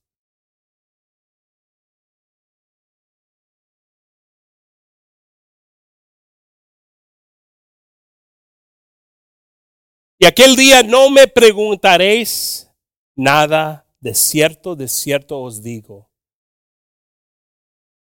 [10.20, 12.70] Y aquel día no me preguntaréis
[13.16, 16.13] nada, de cierto, de cierto os digo,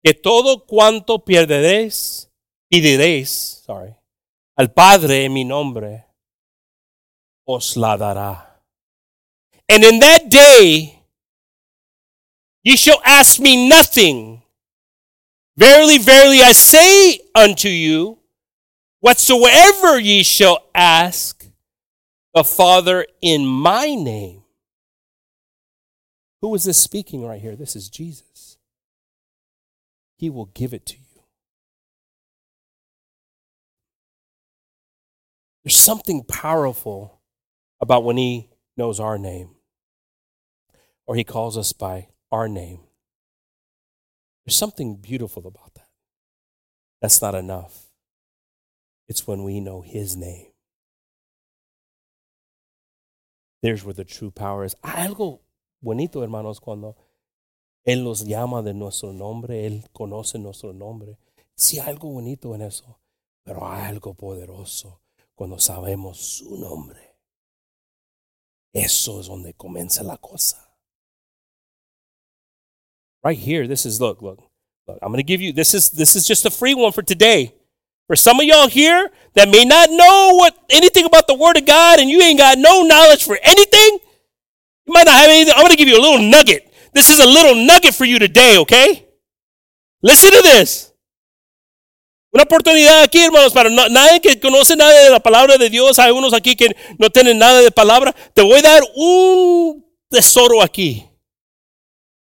[0.05, 2.29] que todo cuanto perderéis,
[2.69, 3.95] pediréis, sorry,
[4.55, 6.05] al Padre en mi nombre,
[7.43, 8.61] os la dará.
[9.67, 11.01] And in that day,
[12.63, 14.43] ye shall ask me nothing.
[15.57, 18.19] Verily, verily, I say unto you,
[18.99, 21.47] whatsoever ye shall ask
[22.35, 24.43] the Father in my name.
[26.41, 27.55] Who is this speaking right here?
[27.55, 28.34] This is Jesus.
[30.17, 31.21] He will give it to you.
[35.63, 37.21] There's something powerful
[37.81, 39.55] about when He knows our name
[41.07, 42.81] or He calls us by our name.
[44.45, 45.87] There's something beautiful about that.
[47.01, 47.87] That's not enough.
[49.07, 50.47] It's when we know His name.
[53.61, 54.75] There's where the true power is.
[54.83, 55.39] Algo
[55.81, 56.95] bonito, hermanos, cuando
[57.85, 61.17] Él nos llama de nuestro nombre, Él conoce nuestro nombre.
[61.55, 62.99] Sí, algo bonito en eso,
[63.43, 65.01] pero hay algo poderoso
[65.35, 66.99] cuando sabemos su nombre.
[68.73, 70.67] Eso es donde comienza la cosa.
[73.23, 74.39] Right here, this is look, look,
[74.87, 74.99] look.
[75.01, 77.53] I'm going to give you this is this is just a free one for today.
[78.07, 81.65] For some of y'all here that may not know what anything about the Word of
[81.65, 83.99] God and you ain't got no knowledge for anything,
[84.85, 85.53] you might not have anything.
[85.55, 86.71] I'm going to give you a little nugget.
[86.95, 89.05] This is a little nugget for you today, okay?
[90.01, 90.93] Listen to this.
[92.33, 95.99] Una oportunidad aquí, hermanos, para no, nadie que conoce nada de la palabra de Dios.
[95.99, 98.15] Hay unos aquí que no tienen nada de palabra.
[98.33, 101.05] Te voy a dar un tesoro aquí.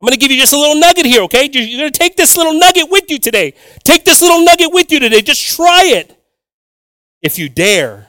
[0.01, 1.49] I'm going to give you just a little nugget here, okay?
[1.51, 3.55] You're going to take this little nugget with you today.
[3.85, 5.23] Take this little nugget with you today.
[5.23, 6.21] Just try it
[7.23, 8.09] if you dare.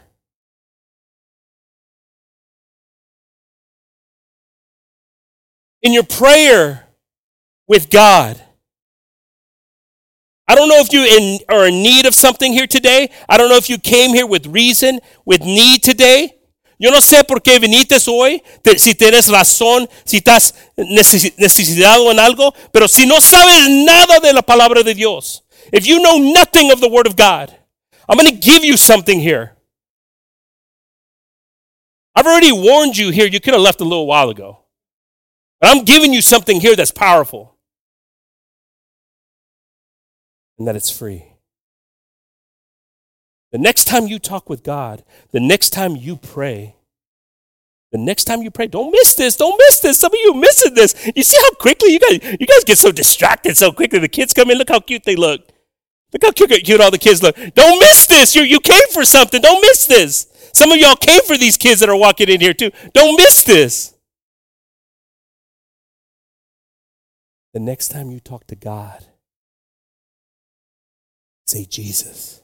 [5.85, 6.87] In your prayer
[7.67, 8.41] with God,
[10.47, 13.11] I don't know if you in, are in need of something here today.
[13.29, 16.33] I don't know if you came here with reason, with need today.
[16.79, 18.41] Yo no sé por qué viniste hoy,
[18.77, 24.41] si tienes razón, si estás necesitado en algo, pero si no sabes nada de la
[24.41, 27.55] palabra de Dios, if you know nothing of the Word of God,
[28.09, 29.55] I'm going to give you something here.
[32.15, 33.27] I've already warned you here.
[33.27, 34.64] You could have left a little while ago.
[35.67, 37.55] I'm giving you something here that's powerful
[40.57, 41.25] and that it's free.
[43.51, 46.75] The next time you talk with God, the next time you pray,
[47.91, 49.37] the next time you pray, don't miss this.
[49.37, 49.97] Don't miss this.
[49.97, 50.93] Some of you missing this.
[51.15, 53.99] You see how quickly you guys you guys get so distracted so quickly.
[53.99, 54.57] The kids come in.
[54.57, 55.47] Look how cute they look.
[56.11, 57.35] Look how cute, cute all the kids look.
[57.55, 58.35] Don't miss this.
[58.35, 59.41] You you came for something.
[59.41, 60.27] Don't miss this.
[60.53, 62.71] Some of y'all came for these kids that are walking in here too.
[62.93, 63.94] Don't miss this.
[67.55, 69.05] The next time you talk to God,
[71.47, 72.41] say Jesus.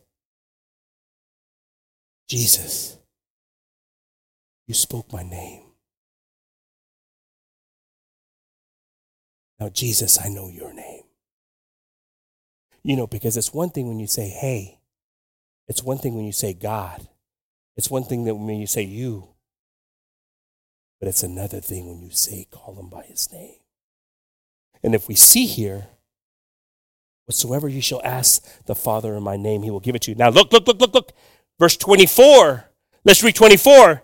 [2.29, 2.97] Jesus,
[4.67, 5.63] you spoke my name.
[9.59, 11.03] Now, Jesus, I know your name.
[12.81, 14.79] You know, because it's one thing when you say, hey,
[15.67, 17.05] it's one thing when you say God,
[17.75, 19.27] it's one thing that when you say you,
[21.01, 23.60] but it's another thing when you say, call him by his name.
[24.83, 25.87] And if we see here,
[27.25, 30.15] whatsoever you shall ask the Father in my name, he will give it to you.
[30.15, 31.11] Now, look, look, look, look, look.
[31.59, 32.65] Verse 24.
[33.05, 34.03] Let's read 24.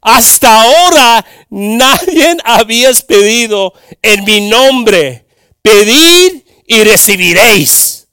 [0.00, 5.26] Hasta ahora nadie habías pedido en mi nombre.
[5.62, 8.08] Pedid y recibiréis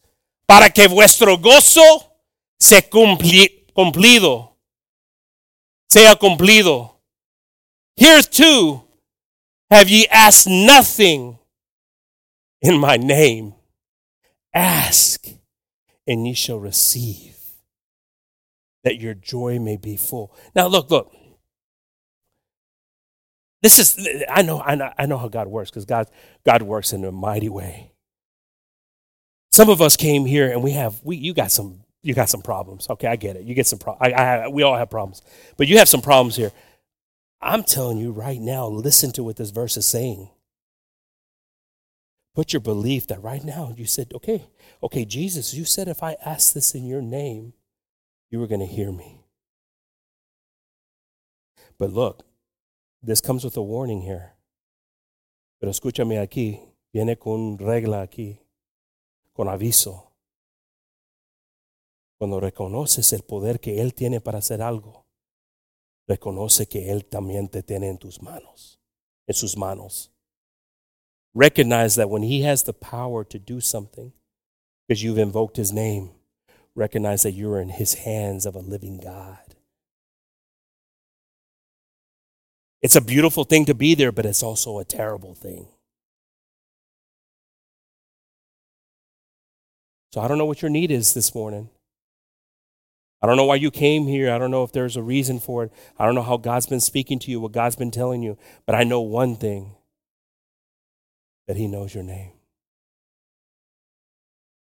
[0.45, 2.17] para que vuestro gozo
[2.57, 4.57] sea cumplido.
[5.89, 7.01] Sea cumplido.
[7.95, 8.83] Here too
[9.69, 11.37] have ye asked nothing
[12.65, 13.53] in my name.
[14.53, 15.27] Ask
[16.07, 17.35] and ye shall receive
[18.83, 20.35] that your joy may be full.
[20.55, 21.11] Now, look, look.
[23.61, 26.07] This is, I know, I know, I know how God works because God,
[26.45, 27.91] God works in a mighty way.
[29.51, 32.43] Some of us came here and we have, we, you got some, you got some
[32.43, 32.87] problems.
[32.89, 33.43] Okay, I get it.
[33.43, 34.53] You get some problems.
[34.53, 35.23] We all have problems,
[35.57, 36.51] but you have some problems here.
[37.41, 40.29] I'm telling you right now, listen to what this verse is saying.
[42.35, 44.45] Put your belief that right now you said, okay,
[44.83, 47.53] okay, Jesus, you said if I ask this in your name,
[48.29, 49.23] you were going to hear me.
[51.79, 52.25] But look,
[53.01, 54.33] this comes with a warning here.
[55.61, 56.59] Pero escúchame aquí,
[56.93, 58.39] viene con regla aquí,
[59.33, 60.11] con aviso.
[62.17, 65.05] Cuando reconoces el poder que Él tiene para hacer algo,
[66.05, 68.79] reconoce que Él también te tiene en tus manos,
[69.25, 70.14] en sus manos.
[71.35, 74.13] Recognize that when He has the power to do something,
[74.87, 76.09] because you've invoked His name,
[76.75, 79.37] recognize that you're in his hands of a living God.
[82.81, 85.67] It's a beautiful thing to be there, but it's also a terrible thing.
[90.13, 91.69] So I don't know what your need is this morning.
[93.21, 94.31] I don't know why you came here.
[94.31, 95.71] I don't know if there's a reason for it.
[95.97, 98.37] I don't know how God's been speaking to you, what God's been telling you.
[98.65, 99.75] But I know one thing
[101.47, 102.35] that He knows your name.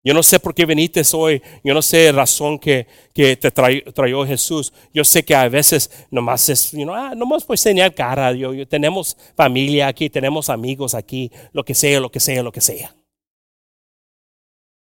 [0.05, 4.25] Yo no sé por qué viniste hoy, yo no sé razón que, que te trayó
[4.25, 4.73] Jesús.
[4.95, 7.65] Yo sé que a veces nomás es, you know, ah, nomás pues
[7.95, 8.33] cara.
[8.33, 12.61] Yo, tenemos familia aquí, tenemos amigos aquí, lo que sea, lo que sea, lo que
[12.61, 12.97] sea.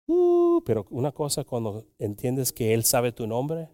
[0.07, 3.69] Uh, pero una cosa, cuando entiendes que Él sabe tu nombre,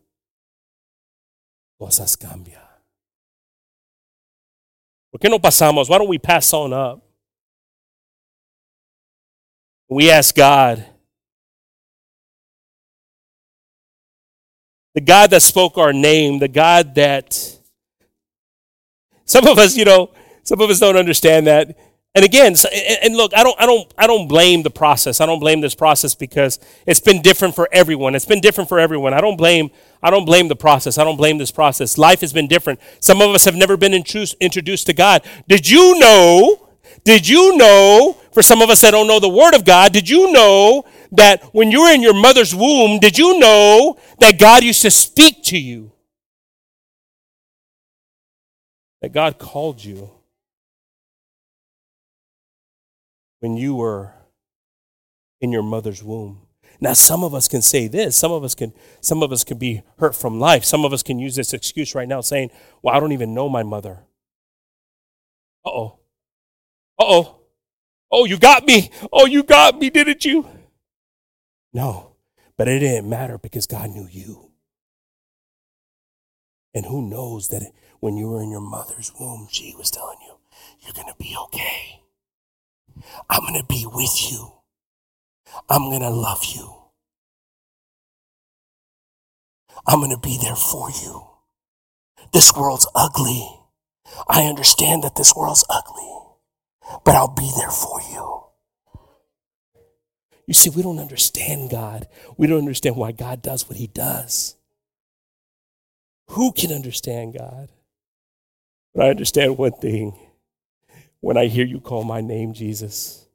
[1.79, 2.65] cosas cambian.
[5.13, 5.89] ¿Por qué no pasamos?
[5.89, 7.06] Why don't we pass on up?
[9.89, 10.85] We ask God.
[14.97, 17.59] the God that spoke our name, the God that
[19.27, 20.11] some of us, you know,
[20.43, 21.77] some of us don't understand that.
[22.15, 22.57] And again,
[23.03, 25.21] and look, I don't, I don't, I don't blame the process.
[25.21, 28.15] I don't blame this process because it's been different for everyone.
[28.15, 29.13] It's been different for everyone.
[29.13, 29.71] I don't blame,
[30.03, 30.97] I don't blame the process.
[30.97, 31.99] I don't blame this process.
[31.99, 32.81] Life has been different.
[33.01, 35.27] Some of us have never been introduced to God.
[35.47, 36.71] Did you know?
[37.05, 38.17] Did you know?
[38.37, 41.43] For some of us that don't know the Word of God, did you know that
[41.55, 45.43] when you were in your mother's womb, did you know that God used to speak
[45.45, 45.91] to you?
[49.01, 50.11] That God called you
[53.41, 54.13] when you were
[55.41, 56.43] in your mother's womb.
[56.79, 59.57] Now some of us can say this, some of us can some of us can
[59.57, 60.63] be hurt from life.
[60.63, 62.51] Some of us can use this excuse right now saying,
[62.83, 64.05] "Well, I don't even know my mother."
[65.65, 65.99] Uh-oh.
[66.99, 67.33] Uh-oh.
[67.33, 67.36] Oh,
[68.11, 68.91] Oh, you got me.
[69.13, 70.49] Oh, you got me, didn't you?
[71.73, 72.13] No,
[72.57, 74.51] but it didn't matter because God knew you.
[76.75, 80.37] And who knows that when you were in your mother's womb, she was telling you,
[80.81, 82.03] you're going to be okay.
[83.29, 84.53] I'm going to be with you.
[85.69, 86.75] I'm going to love you.
[89.87, 91.27] I'm going to be there for you.
[92.33, 93.49] This world's ugly.
[94.29, 96.11] I understand that this world's ugly,
[97.05, 98.43] but I'll be there for you.
[100.47, 102.07] You see, we don't understand God.
[102.37, 104.57] We don't understand why God does what he does.
[106.31, 107.71] Who can understand God?
[108.95, 110.19] But I understand one thing.
[111.21, 113.27] When I hear you call my name, Jesus,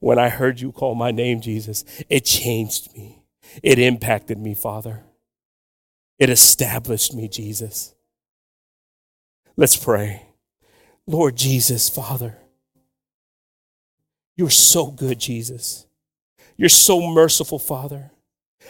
[0.00, 3.24] when I heard you call my name, Jesus, it changed me.
[3.62, 5.04] It impacted me, Father.
[6.18, 7.94] It established me, Jesus.
[9.56, 10.26] Let's pray.
[11.06, 12.38] Lord Jesus, Father,
[14.36, 15.86] you're so good, Jesus.
[16.56, 18.10] You're so merciful, Father.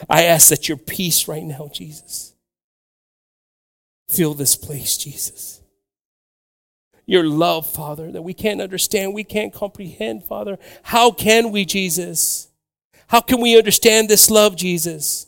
[0.08, 2.34] I ask that your peace right now, Jesus,
[4.08, 5.60] fill this place, Jesus.
[7.06, 10.58] Your love, Father, that we can't understand, we can't comprehend, Father.
[10.82, 12.48] How can we, Jesus?
[13.08, 15.26] How can we understand this love, Jesus?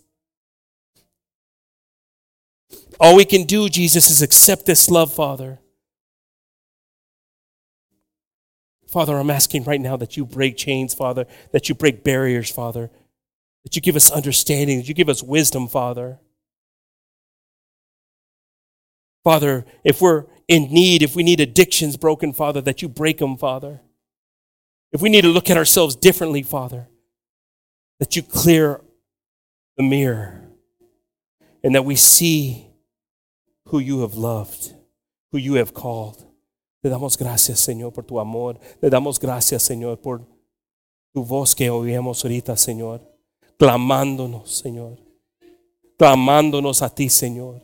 [2.99, 5.61] All we can do, Jesus, is accept this love, Father.
[8.87, 12.91] Father, I'm asking right now that you break chains, Father, that you break barriers, Father,
[13.65, 16.19] that you give us understanding, that you give us wisdom, Father.
[19.25, 23.37] Father, if we're in need, if we need addictions broken, Father, that you break them,
[23.37, 23.81] Father.
[24.93, 26.89] If we need to look at ourselves differently, Father,
[27.99, 28.81] that you clear
[29.77, 30.43] the mirror
[31.65, 32.69] and that we see
[33.67, 34.75] who you have loved,
[35.33, 36.26] who you have called.
[36.87, 38.61] Te damos gracias, Señor, por tu amor.
[38.81, 40.25] Le damos gracias, Señor, por
[41.13, 43.03] tu voz que oímos ahorita, Señor.
[43.59, 44.97] Clamándonos, Señor.
[45.99, 47.61] Clamándonos a ti, Señor.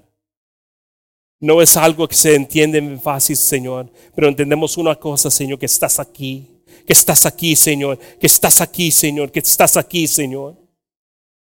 [1.39, 6.01] No es algo que se entiende fácil, Señor, pero entendemos una cosa, Señor, que estás
[6.01, 10.57] aquí, que estás aquí, Señor, que estás aquí, Señor, que estás aquí, Señor.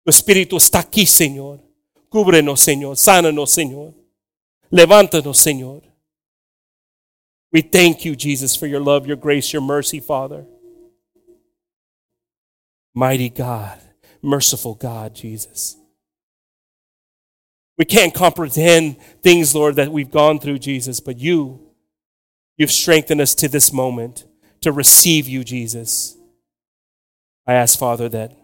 [0.03, 1.61] Tu Espíritu está aquí, Señor.
[2.09, 2.97] Cúbrenos, Señor.
[2.97, 3.95] Sánanos, Señor.
[4.71, 5.90] Levántanos, Señor.
[7.53, 10.47] We thank you, Jesus, for your love, your grace, your mercy, Father.
[12.95, 13.81] Mighty God,
[14.23, 15.77] merciful God, Jesus.
[17.77, 21.61] We can't comprehend things, Lord, that we've gone through, Jesus, but you,
[22.57, 24.27] you've strengthened us to this moment
[24.61, 26.17] to receive you, Jesus.
[27.47, 28.37] I ask, Father, that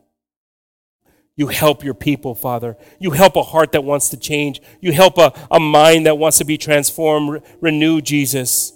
[1.37, 2.77] you help your people, Father.
[2.99, 4.63] You help a heart that wants to change.
[4.81, 8.73] You help a, a mind that wants to be transformed, re- renewed, Jesus.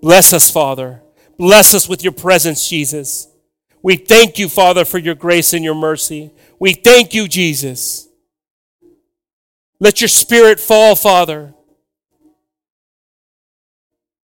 [0.00, 1.02] Bless us, Father.
[1.38, 3.28] Bless us with your presence, Jesus.
[3.82, 6.32] We thank you, Father, for your grace and your mercy.
[6.58, 8.08] We thank you, Jesus.
[9.78, 11.54] Let your spirit fall, Father.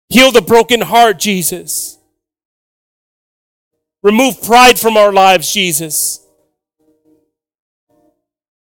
[0.10, 1.98] Heal the broken heart, Jesus.
[4.02, 6.26] Remove pride from our lives, Jesus.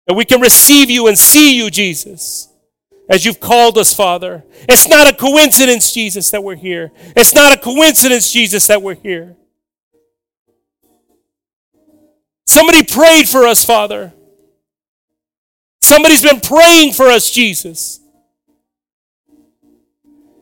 [0.07, 2.49] That we can receive you and see you, Jesus,
[3.09, 4.43] as you've called us, Father.
[4.69, 6.91] It's not a coincidence, Jesus, that we're here.
[7.15, 9.35] It's not a coincidence, Jesus, that we're here.
[12.45, 14.13] Somebody prayed for us, Father.
[15.81, 17.99] Somebody's been praying for us, Jesus.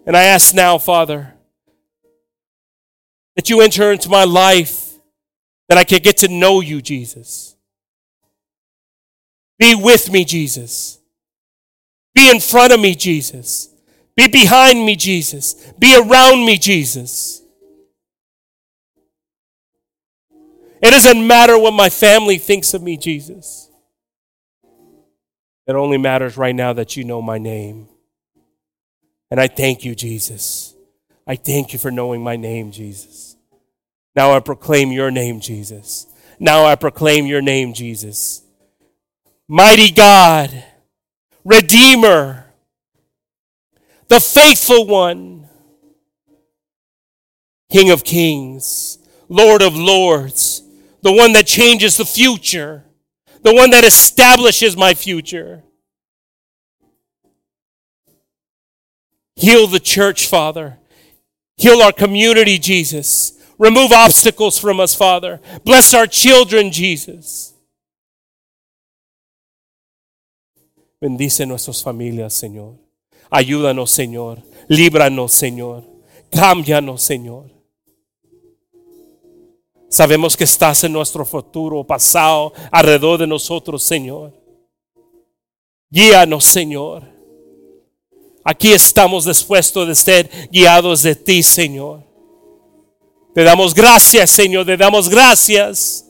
[0.05, 1.33] And I ask now, Father,
[3.35, 4.93] that you enter into my life,
[5.67, 7.55] that I can get to know you, Jesus.
[9.57, 11.00] Be with me, Jesus.
[12.13, 13.69] Be in front of me, Jesus.
[14.15, 15.53] Be behind me, Jesus.
[15.79, 17.41] Be around me, Jesus.
[20.81, 23.69] It doesn't matter what my family thinks of me, Jesus.
[25.67, 27.87] It only matters right now that you know my name.
[29.29, 30.73] And I thank you, Jesus.
[31.25, 33.37] I thank you for knowing my name, Jesus.
[34.15, 36.07] Now I proclaim your name, Jesus.
[36.39, 38.41] Now I proclaim your name, Jesus.
[39.47, 40.63] Mighty God,
[41.43, 42.45] Redeemer,
[44.07, 45.47] the faithful one,
[47.71, 48.99] King of kings,
[49.29, 50.61] Lord of lords,
[51.01, 52.83] the one that changes the future,
[53.43, 55.63] the one that establishes my future.
[59.35, 60.77] Heal the church, Father.
[61.57, 63.33] Heal our community, Jesus.
[63.57, 65.39] Remove obstacles from us, Father.
[65.63, 67.50] Bless our children, Jesus.
[71.01, 72.75] Bendice nuestras familias, Señor.
[73.31, 74.43] Ayúdanos, Señor.
[74.67, 75.83] Líbranos, Señor.
[76.29, 77.49] Cámbianos, Señor.
[79.89, 84.31] Sabemos que estás en nuestro futuro, pasado, alrededor de nosotros, Señor.
[85.89, 87.03] Guíanos, Señor.
[88.43, 92.03] Aquí estamos dispuestos de ser guiados de ti, Señor.
[93.33, 96.05] Te damos gracias, Señor, te damos gracias.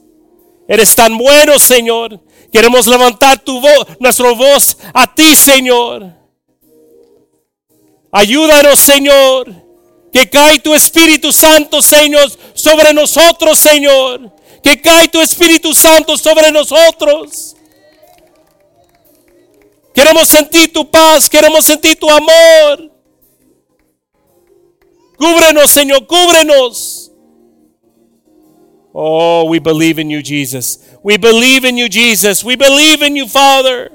[0.67, 2.19] Eres tan bueno, Señor.
[2.51, 6.13] Queremos levantar tu voz, nuestra voz a ti, Señor.
[8.11, 9.47] Ayúdanos, Señor.
[10.11, 14.29] Que cae tu Espíritu Santo, Señor, sobre nosotros, Señor.
[14.61, 17.55] Que cae tu Espíritu Santo sobre nosotros.
[19.93, 22.91] Queremos sentir tu paz, queremos sentir tu amor.
[25.17, 27.11] Cúbrenos, Señor, cúbrenos.
[28.93, 30.80] Oh, we believe in you, Jesus.
[31.03, 32.43] We believe in you, Jesus.
[32.43, 33.89] We believe in you, Father.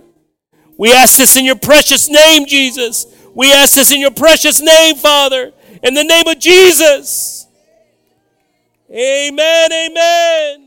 [0.76, 3.06] We ask this in your precious name, Jesus.
[3.34, 5.52] We ask this in your precious name, Father.
[5.82, 7.46] In the name of Jesus.
[8.90, 10.65] Amen, amen.